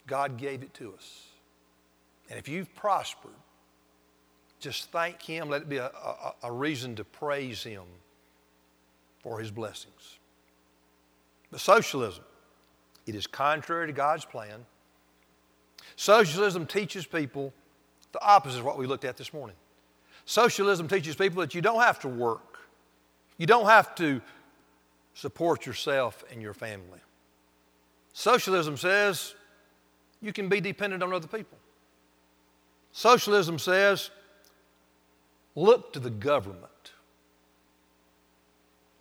God 0.06 0.36
gave 0.36 0.62
it 0.62 0.72
to 0.74 0.94
us. 0.94 1.22
And 2.30 2.38
if 2.38 2.48
you've 2.48 2.72
prospered, 2.76 3.32
just 4.60 4.92
thank 4.92 5.20
Him. 5.20 5.48
Let 5.48 5.62
it 5.62 5.68
be 5.68 5.78
a, 5.78 5.86
a, 5.86 6.34
a 6.44 6.52
reason 6.52 6.94
to 6.94 7.02
praise 7.02 7.64
Him 7.64 7.82
for 9.18 9.40
His 9.40 9.50
blessings. 9.50 10.20
But 11.54 11.60
socialism, 11.60 12.24
it 13.06 13.14
is 13.14 13.28
contrary 13.28 13.86
to 13.86 13.92
God's 13.92 14.24
plan. 14.24 14.66
Socialism 15.94 16.66
teaches 16.66 17.06
people 17.06 17.54
the 18.10 18.20
opposite 18.26 18.58
of 18.58 18.64
what 18.64 18.76
we 18.76 18.88
looked 18.88 19.04
at 19.04 19.16
this 19.16 19.32
morning. 19.32 19.54
Socialism 20.24 20.88
teaches 20.88 21.14
people 21.14 21.40
that 21.42 21.54
you 21.54 21.62
don't 21.62 21.80
have 21.80 22.00
to 22.00 22.08
work, 22.08 22.58
you 23.38 23.46
don't 23.46 23.66
have 23.66 23.94
to 23.94 24.20
support 25.14 25.64
yourself 25.64 26.24
and 26.32 26.42
your 26.42 26.54
family. 26.54 26.98
Socialism 28.14 28.76
says 28.76 29.36
you 30.20 30.32
can 30.32 30.48
be 30.48 30.60
dependent 30.60 31.04
on 31.04 31.12
other 31.12 31.28
people. 31.28 31.58
Socialism 32.90 33.60
says 33.60 34.10
look 35.54 35.92
to 35.92 36.00
the 36.00 36.10
government. 36.10 36.90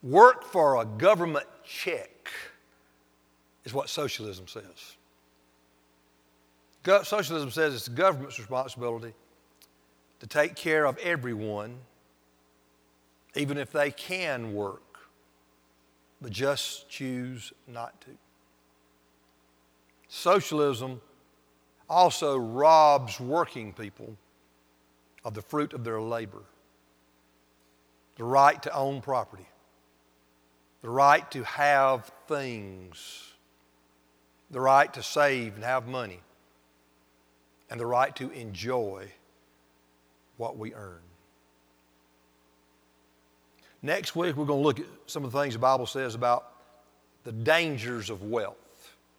Work 0.03 0.43
for 0.43 0.79
a 0.79 0.85
government 0.85 1.47
check, 1.65 2.11
is 3.65 3.73
what 3.73 3.89
socialism 3.89 4.47
says. 4.47 4.97
Go- 6.83 7.03
socialism 7.03 7.51
says 7.51 7.73
it's 7.73 7.85
the 7.85 7.91
government's 7.91 8.39
responsibility 8.39 9.13
to 10.19 10.27
take 10.27 10.55
care 10.55 10.85
of 10.85 10.97
everyone 10.97 11.77
even 13.35 13.57
if 13.57 13.71
they 13.71 13.91
can 13.91 14.53
work, 14.53 14.99
but 16.21 16.31
just 16.31 16.87
choose 16.89 17.51
not 17.67 17.99
to. 18.01 18.11
Socialism 20.07 21.01
also 21.89 22.37
robs 22.37 23.19
working 23.19 23.73
people 23.73 24.15
of 25.25 25.33
the 25.33 25.41
fruit 25.41 25.73
of 25.73 25.83
their 25.83 26.01
labor 26.01 26.43
the 28.15 28.23
right 28.23 28.61
to 28.61 28.71
own 28.75 29.01
property, 29.01 29.47
the 30.81 30.89
right 30.89 31.31
to 31.31 31.43
have 31.43 32.11
things, 32.27 33.32
the 34.53 34.61
right 34.61 34.93
to 34.93 35.01
save 35.01 35.55
and 35.55 35.63
have 35.63 35.87
money, 35.87 36.19
and 37.71 37.79
the 37.79 37.85
right 37.85 38.15
to 38.15 38.29
enjoy 38.31 39.07
what 40.37 40.57
we 40.57 40.75
earn. 40.75 40.99
Next 43.81 44.15
week, 44.15 44.37
we're 44.37 44.45
going 44.45 44.61
to 44.61 44.63
look 44.63 44.79
at 44.79 44.85
some 45.07 45.25
of 45.25 45.31
the 45.31 45.41
things 45.41 45.55
the 45.55 45.59
Bible 45.59 45.87
says 45.87 46.13
about 46.13 46.51
the 47.23 47.31
dangers 47.31 48.11
of 48.11 48.21
wealth. 48.21 48.55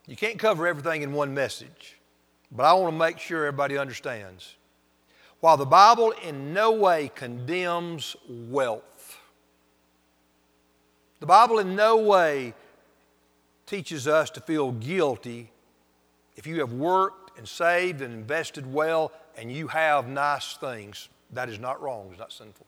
You 0.07 0.15
can't 0.15 0.39
cover 0.39 0.69
everything 0.69 1.03
in 1.03 1.13
one 1.13 1.35
message, 1.35 1.99
but 2.53 2.63
I 2.63 2.73
want 2.75 2.95
to 2.95 2.99
make 2.99 3.19
sure 3.19 3.45
everybody 3.45 3.77
understands. 3.77 4.55
While 5.41 5.57
the 5.57 5.67
Bible 5.67 6.13
in 6.23 6.55
no 6.55 6.71
way 6.71 7.11
condemns 7.13 8.15
wealth, 8.29 9.19
the 11.19 11.27
Bible 11.27 11.59
in 11.59 11.75
no 11.75 11.97
way 11.97 12.55
teaches 13.75 14.07
us 14.07 14.31
to 14.31 14.41
feel 14.41 14.71
guilty 14.71 15.51
if 16.37 16.47
you 16.47 16.61
have 16.61 16.73
worked 16.73 17.37
and 17.37 17.49
saved 17.49 18.03
and 18.03 18.15
invested 18.15 18.73
well 18.73 19.11
and 19.37 19.51
you 19.51 19.67
have 19.67 20.07
nice 20.07 20.57
things. 20.59 21.09
That 21.33 21.49
is 21.49 21.59
not 21.59 21.83
wrong, 21.83 22.07
it's 22.11 22.21
not 22.21 22.33
sinful. 22.33 22.67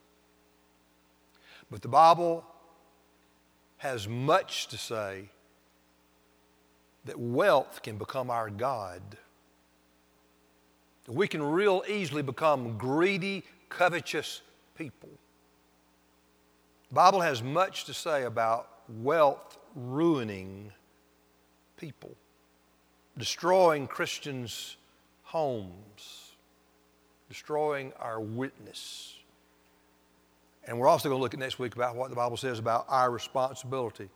But 1.71 1.81
the 1.81 1.87
Bible 1.87 2.43
has 3.77 4.05
much 4.05 4.67
to 4.67 4.77
say 4.77 5.29
that 7.05 7.17
wealth 7.17 7.81
can 7.83 7.97
become 7.97 8.29
our 8.29 8.49
God. 8.49 9.01
We 11.07 11.29
can 11.29 11.41
real 11.41 11.83
easily 11.87 12.21
become 12.21 12.77
greedy, 12.77 13.45
covetous 13.69 14.41
people. 14.75 15.11
The 16.89 16.95
Bible 16.95 17.21
has 17.21 17.41
much 17.41 17.85
to 17.85 17.93
say 17.93 18.23
about 18.23 18.67
wealth 18.89 19.57
ruining 19.73 20.73
people, 21.77 22.15
destroying 23.17 23.87
Christians' 23.87 24.77
homes, 25.23 26.31
destroying 27.29 27.93
our 27.99 28.19
witness. 28.19 29.15
And 30.65 30.79
we're 30.79 30.87
also 30.87 31.07
going 31.09 31.19
to 31.19 31.23
look 31.23 31.33
at 31.33 31.39
next 31.39 31.59
week 31.59 31.75
about 31.75 31.95
what 31.95 32.09
the 32.09 32.15
Bible 32.15 32.37
says 32.37 32.59
about 32.59 32.85
our 32.89 33.09
responsibility 33.09 34.09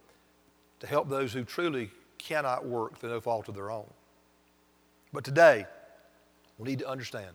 to 0.81 0.87
help 0.87 1.07
those 1.07 1.31
who 1.31 1.43
truly 1.43 1.91
cannot 2.17 2.65
work 2.65 2.99
through 2.99 3.11
no 3.11 3.21
fault 3.21 3.47
of 3.47 3.55
their 3.55 3.71
own. 3.71 3.87
But 5.13 5.23
today, 5.23 5.65
we 6.57 6.69
need 6.69 6.79
to 6.79 6.87
understand 6.87 7.29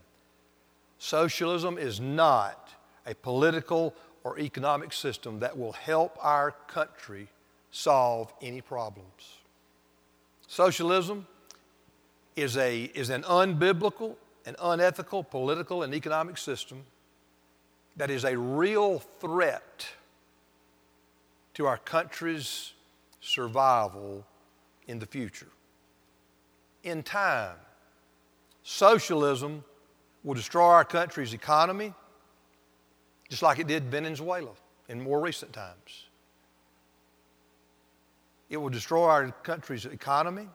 socialism 0.98 1.78
is 1.78 2.00
not 2.00 2.70
a 3.06 3.14
political 3.14 3.94
or 4.24 4.38
economic 4.38 4.92
system 4.92 5.40
that 5.40 5.56
will 5.56 5.72
help 5.72 6.16
our 6.20 6.52
country 6.68 7.28
solve 7.70 8.32
any 8.40 8.60
problems. 8.60 9.38
Socialism 10.46 11.26
is, 12.36 12.56
a, 12.56 12.84
is 12.94 13.10
an 13.10 13.22
unbiblical 13.22 14.16
and 14.44 14.56
unethical 14.60 15.24
political 15.24 15.82
and 15.82 15.94
economic 15.94 16.38
system 16.38 16.84
that 17.96 18.10
is 18.10 18.24
a 18.24 18.36
real 18.36 18.98
threat 18.98 19.88
to 21.54 21.66
our 21.66 21.78
country's 21.78 22.74
survival 23.20 24.24
in 24.86 24.98
the 24.98 25.06
future. 25.06 25.48
In 26.84 27.02
time, 27.02 27.56
socialism 28.62 29.64
will 30.22 30.34
destroy 30.34 30.66
our 30.66 30.84
country's 30.84 31.32
economy, 31.34 31.94
just 33.28 33.42
like 33.42 33.58
it 33.58 33.66
did 33.66 33.84
Venezuela 33.84 34.50
in 34.88 35.00
more 35.00 35.20
recent 35.20 35.52
times. 35.52 36.05
It 38.48 38.58
will 38.58 38.70
destroy 38.70 39.08
our 39.08 39.30
country's 39.30 39.86
economy 39.86 40.48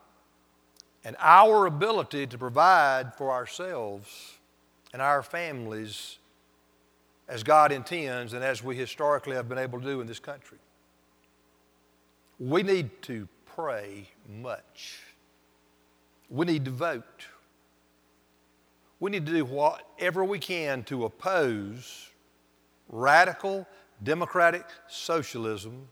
and 1.04 1.16
our 1.20 1.66
ability 1.66 2.28
to 2.28 2.38
provide 2.38 3.16
for 3.16 3.32
ourselves 3.32 4.38
and 4.94 5.02
our 5.02 5.24
families 5.24 6.18
as 7.28 7.44
God 7.44 7.72
intends 7.72 8.34
and 8.34 8.44
as 8.44 8.64
we 8.64 8.76
historically 8.76 9.36
have 9.36 9.48
been 9.50 9.58
able 9.58 9.80
to 9.80 9.86
do 9.86 10.02
in 10.02 10.08
this 10.08 10.20
country. 10.20 10.58
We 12.40 12.64
need 12.64 13.02
to 13.04 13.28
pray 13.46 14.08
much. 14.28 15.00
We 16.30 16.46
need 16.46 16.66
to 16.66 16.72
vote. 16.72 17.26
We 19.00 19.12
need 19.12 19.26
to 19.26 19.32
do 19.32 19.46
whatever 19.46 20.24
we 20.24 20.40
can 20.40 20.84
to 20.84 21.06
oppose 21.06 22.10
radical 22.90 23.68
democratic 24.04 24.66
socialism 24.88 25.88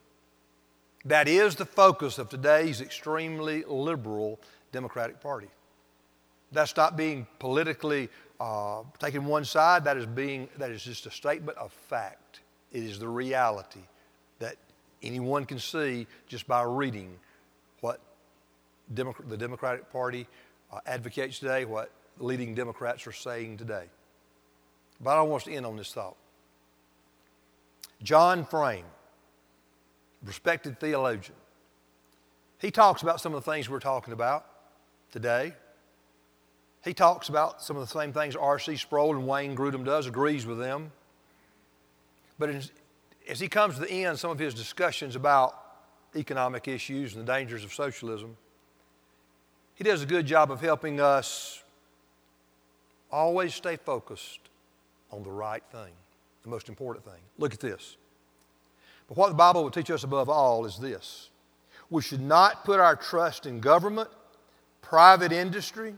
that 1.05 1.27
is 1.27 1.55
the 1.55 1.65
focus 1.65 2.17
of 2.17 2.29
today's 2.29 2.81
extremely 2.81 3.63
liberal 3.67 4.39
Democratic 4.71 5.21
Party. 5.21 5.47
That's 6.51 6.75
not 6.75 6.97
being 6.97 7.27
politically 7.37 8.09
uh, 8.39 8.83
taking 8.99 9.25
one 9.25 9.45
side, 9.45 9.83
that 9.83 9.97
is, 9.97 10.05
being, 10.05 10.49
that 10.57 10.71
is 10.71 10.83
just 10.83 11.05
a 11.05 11.11
statement 11.11 11.57
of 11.57 11.71
fact. 11.71 12.39
It 12.71 12.83
is 12.83 12.99
the 12.99 13.07
reality 13.07 13.81
that 14.39 14.55
anyone 15.03 15.45
can 15.45 15.59
see 15.59 16.07
just 16.27 16.47
by 16.47 16.63
reading 16.63 17.17
what 17.81 17.99
the 18.93 19.37
Democratic 19.37 19.91
Party 19.91 20.27
uh, 20.71 20.79
advocates 20.85 21.39
today, 21.39 21.65
what 21.65 21.91
leading 22.19 22.55
Democrats 22.55 23.05
are 23.07 23.11
saying 23.11 23.57
today. 23.57 23.85
But 25.01 25.17
I 25.17 25.21
want 25.21 25.43
to 25.45 25.53
end 25.53 25.65
on 25.65 25.77
this 25.77 25.93
thought. 25.93 26.17
John 28.03 28.45
Frame, 28.45 28.85
respected 30.23 30.79
theologian, 30.79 31.35
he 32.59 32.71
talks 32.71 33.01
about 33.01 33.21
some 33.21 33.33
of 33.33 33.43
the 33.43 33.51
things 33.51 33.69
we're 33.69 33.79
talking 33.79 34.13
about 34.13 34.45
today. 35.11 35.53
He 36.83 36.93
talks 36.93 37.29
about 37.29 37.61
some 37.61 37.77
of 37.77 37.81
the 37.81 37.99
same 37.99 38.13
things 38.13 38.35
R.C. 38.35 38.77
Sproul 38.77 39.15
and 39.15 39.27
Wayne 39.27 39.55
Grudem 39.55 39.83
does, 39.83 40.07
agrees 40.07 40.45
with 40.45 40.59
them. 40.59 40.91
But 42.37 42.49
as 43.27 43.39
he 43.39 43.47
comes 43.47 43.75
to 43.75 43.81
the 43.81 44.05
end, 44.05 44.17
some 44.17 44.31
of 44.31 44.39
his 44.39 44.53
discussions 44.53 45.15
about 45.15 45.55
economic 46.15 46.67
issues 46.67 47.15
and 47.15 47.27
the 47.27 47.31
dangers 47.31 47.63
of 47.63 47.73
socialism, 47.73 48.37
he 49.75 49.83
does 49.83 50.01
a 50.01 50.05
good 50.05 50.25
job 50.25 50.51
of 50.51 50.61
helping 50.61 50.99
us 50.99 51.63
always 53.11 53.53
stay 53.53 53.75
focused 53.75 54.39
on 55.11 55.23
the 55.23 55.31
right 55.31 55.63
thing, 55.71 55.91
the 56.43 56.49
most 56.49 56.69
important 56.69 57.05
thing. 57.05 57.21
Look 57.37 57.53
at 57.53 57.59
this. 57.59 57.97
But 59.09 59.17
what 59.17 59.27
the 59.29 59.35
Bible 59.35 59.63
will 59.63 59.71
teach 59.71 59.91
us 59.91 60.05
above 60.05 60.29
all 60.29 60.65
is 60.65 60.77
this 60.77 61.29
we 61.89 62.01
should 62.01 62.21
not 62.21 62.63
put 62.63 62.79
our 62.79 62.95
trust 62.95 63.45
in 63.45 63.59
government, 63.59 64.09
private 64.81 65.31
industry, 65.31 65.95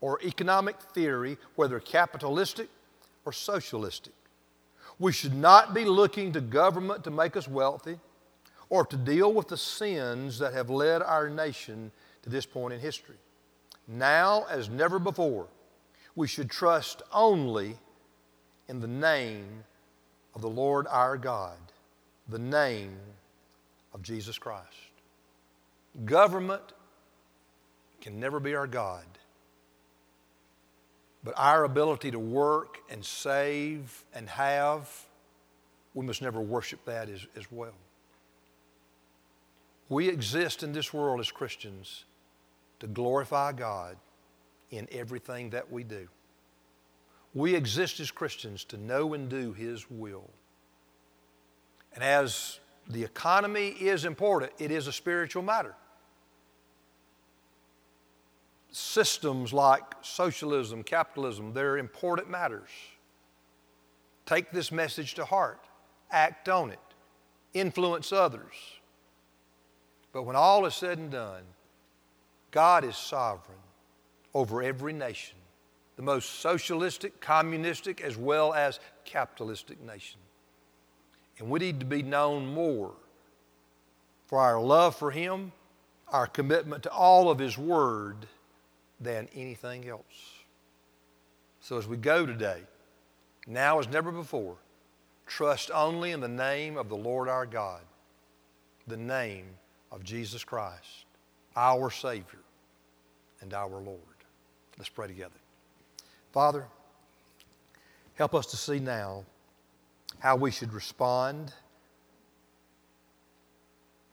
or 0.00 0.18
economic 0.22 0.80
theory, 0.80 1.36
whether 1.56 1.78
capitalistic 1.80 2.68
or 3.24 3.32
socialistic. 3.32 4.14
We 4.98 5.12
should 5.12 5.34
not 5.34 5.74
be 5.74 5.84
looking 5.84 6.32
to 6.32 6.40
government 6.40 7.04
to 7.04 7.10
make 7.10 7.36
us 7.36 7.48
wealthy 7.48 7.98
or 8.68 8.86
to 8.86 8.96
deal 8.96 9.32
with 9.32 9.48
the 9.48 9.56
sins 9.56 10.38
that 10.38 10.54
have 10.54 10.70
led 10.70 11.02
our 11.02 11.28
nation 11.28 11.90
to 12.22 12.30
this 12.30 12.46
point 12.46 12.74
in 12.74 12.80
history. 12.80 13.16
Now, 13.88 14.46
as 14.48 14.68
never 14.68 14.98
before, 14.98 15.46
we 16.14 16.28
should 16.28 16.50
trust 16.50 17.02
only 17.12 17.76
in 18.68 18.80
the 18.80 18.86
name 18.86 19.64
of 20.34 20.42
the 20.42 20.48
Lord 20.48 20.86
our 20.88 21.16
God, 21.16 21.56
the 22.30 22.38
name 22.38 22.96
of 23.92 24.02
Jesus 24.02 24.38
Christ. 24.38 24.68
Government 26.04 26.62
can 28.00 28.18
never 28.18 28.40
be 28.40 28.54
our 28.54 28.66
God. 28.66 29.04
But 31.22 31.34
our 31.36 31.64
ability 31.64 32.12
to 32.12 32.18
work 32.18 32.78
and 32.88 33.04
save 33.04 34.04
and 34.14 34.28
have, 34.28 34.88
we 35.92 36.06
must 36.06 36.22
never 36.22 36.40
worship 36.40 36.84
that 36.86 37.10
as, 37.10 37.26
as 37.36 37.50
well. 37.52 37.74
We 39.88 40.08
exist 40.08 40.62
in 40.62 40.72
this 40.72 40.94
world 40.94 41.20
as 41.20 41.30
Christians 41.30 42.04
to 42.78 42.86
glorify 42.86 43.52
God 43.52 43.96
in 44.70 44.88
everything 44.92 45.50
that 45.50 45.70
we 45.70 45.84
do. 45.84 46.08
We 47.34 47.54
exist 47.54 48.00
as 48.00 48.10
Christians 48.10 48.64
to 48.64 48.76
know 48.76 49.12
and 49.14 49.28
do 49.28 49.52
His 49.52 49.90
will. 49.90 50.30
And 51.94 52.04
as 52.04 52.60
the 52.88 53.02
economy 53.02 53.68
is 53.68 54.04
important, 54.04 54.52
it 54.58 54.70
is 54.70 54.86
a 54.86 54.92
spiritual 54.92 55.42
matter 55.42 55.74
systems 58.72 59.52
like 59.52 59.82
socialism, 60.02 60.82
capitalism, 60.82 61.52
they're 61.52 61.78
important 61.78 62.30
matters. 62.30 62.70
Take 64.26 64.50
this 64.52 64.70
message 64.70 65.14
to 65.14 65.24
heart. 65.24 65.60
act 66.12 66.48
on 66.48 66.72
it, 66.72 66.80
influence 67.54 68.12
others. 68.12 68.52
But 70.12 70.24
when 70.24 70.34
all 70.34 70.66
is 70.66 70.74
said 70.74 70.98
and 70.98 71.08
done, 71.08 71.44
God 72.50 72.82
is 72.82 72.96
sovereign 72.96 73.58
over 74.34 74.60
every 74.60 74.92
nation, 74.92 75.38
the 75.94 76.02
most 76.02 76.40
socialistic, 76.40 77.20
communistic, 77.20 78.00
as 78.00 78.16
well 78.16 78.52
as 78.52 78.80
capitalistic 79.04 79.80
nation. 79.80 80.18
And 81.40 81.48
we 81.48 81.58
need 81.58 81.80
to 81.80 81.86
be 81.86 82.02
known 82.02 82.46
more 82.46 82.92
for 84.26 84.38
our 84.38 84.60
love 84.60 84.94
for 84.94 85.10
Him, 85.10 85.52
our 86.08 86.26
commitment 86.26 86.84
to 86.84 86.92
all 86.92 87.30
of 87.30 87.38
His 87.38 87.58
Word, 87.58 88.26
than 89.00 89.28
anything 89.34 89.88
else. 89.88 90.34
So 91.60 91.78
as 91.78 91.88
we 91.88 91.96
go 91.96 92.26
today, 92.26 92.60
now 93.46 93.78
as 93.78 93.88
never 93.88 94.12
before, 94.12 94.56
trust 95.26 95.70
only 95.72 96.10
in 96.10 96.20
the 96.20 96.28
name 96.28 96.76
of 96.76 96.88
the 96.88 96.96
Lord 96.96 97.28
our 97.28 97.46
God, 97.46 97.80
the 98.86 98.96
name 98.98 99.46
of 99.90 100.04
Jesus 100.04 100.44
Christ, 100.44 101.06
our 101.56 101.90
Savior 101.90 102.40
and 103.40 103.54
our 103.54 103.70
Lord. 103.70 103.98
Let's 104.76 104.90
pray 104.90 105.06
together. 105.06 105.30
Father, 106.32 106.66
help 108.14 108.34
us 108.34 108.46
to 108.46 108.56
see 108.56 108.78
now 108.78 109.24
how 110.18 110.36
we 110.36 110.50
should 110.50 110.72
respond, 110.72 111.52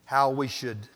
how 0.04 0.30
we 0.30 0.48
should 0.48 0.88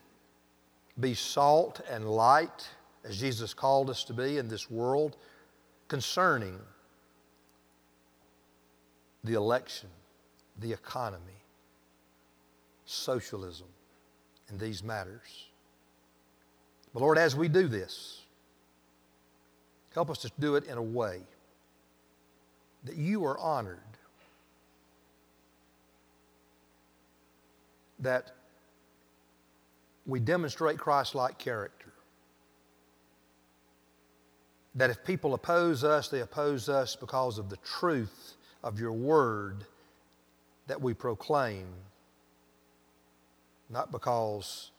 be 0.98 1.14
salt 1.14 1.80
and 1.90 2.09
light 2.09 2.68
as 3.05 3.18
Jesus 3.18 3.53
called 3.53 3.90
us 3.90 4.05
to 4.05 4.12
be 4.12 4.38
in 4.38 4.48
this 4.48 4.70
world 4.70 5.16
concerning 5.88 6.59
the 9.24 9.34
election, 9.34 9.88
the 10.61 10.72
economy, 10.72 11.42
socialism, 12.84 13.66
and 14.48 14.59
these 14.59 14.82
matters. 14.82 15.48
But 16.92 17.00
Lord, 17.00 17.18
as 17.18 17.34
we 17.34 17.48
do 17.48 17.68
this, 17.68 18.22
help 19.94 20.11
us 20.11 20.18
to 20.18 20.30
do 20.38 20.57
it 20.57 20.64
in 20.66 20.78
a 20.78 20.82
way 20.82 21.20
that 22.84 22.96
you 22.96 23.24
are 23.24 23.38
honored, 23.38 23.78
that 28.03 28.32
we 30.07 30.20
demonstrate 30.20 30.78
Christ 30.78 31.14
like 31.14 31.38
character. 31.38 31.92
That 34.74 34.90
if 34.90 35.05
people 35.05 35.34
oppose 35.34 35.84
us, 35.84 36.09
they 36.09 36.20
oppose 36.20 36.68
us 36.68 36.96
because 36.96 37.38
of 37.38 37.50
the 37.50 37.59
truth 37.59 38.34
of 38.62 38.78
your 38.80 38.92
word 38.92 39.64
that 40.66 40.80
we 40.80 40.94
proclaim, 40.94 41.66
not 43.68 43.92
because 43.92 44.70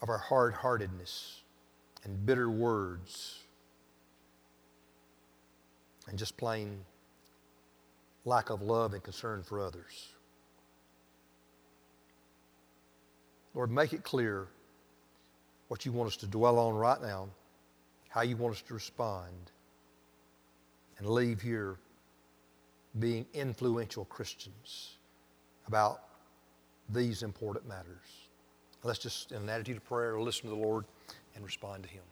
of 0.00 0.08
our 0.08 0.18
hard 0.18 0.54
heartedness 0.54 1.42
and 2.04 2.24
bitter 2.24 2.50
words 2.50 3.40
and 6.08 6.18
just 6.18 6.36
plain 6.36 6.78
lack 8.24 8.50
of 8.50 8.62
love 8.62 8.94
and 8.94 9.02
concern 9.02 9.42
for 9.42 9.60
others. 9.60 10.14
Lord, 13.54 13.70
make 13.70 13.92
it 13.92 14.04
clear 14.04 14.46
what 15.68 15.84
you 15.84 15.92
want 15.92 16.08
us 16.08 16.16
to 16.18 16.26
dwell 16.26 16.58
on 16.58 16.74
right 16.74 17.00
now, 17.00 17.28
how 18.08 18.22
you 18.22 18.36
want 18.36 18.54
us 18.54 18.62
to 18.62 18.74
respond, 18.74 19.52
and 20.98 21.08
leave 21.08 21.40
here 21.40 21.76
being 22.98 23.26
influential 23.34 24.04
Christians 24.06 24.96
about 25.66 26.02
these 26.88 27.22
important 27.22 27.68
matters. 27.68 28.28
Let's 28.82 28.98
just, 28.98 29.32
in 29.32 29.42
an 29.42 29.48
attitude 29.48 29.76
of 29.76 29.84
prayer, 29.84 30.18
listen 30.20 30.44
to 30.44 30.50
the 30.50 30.62
Lord 30.62 30.84
and 31.34 31.44
respond 31.44 31.82
to 31.82 31.88
Him. 31.88 32.02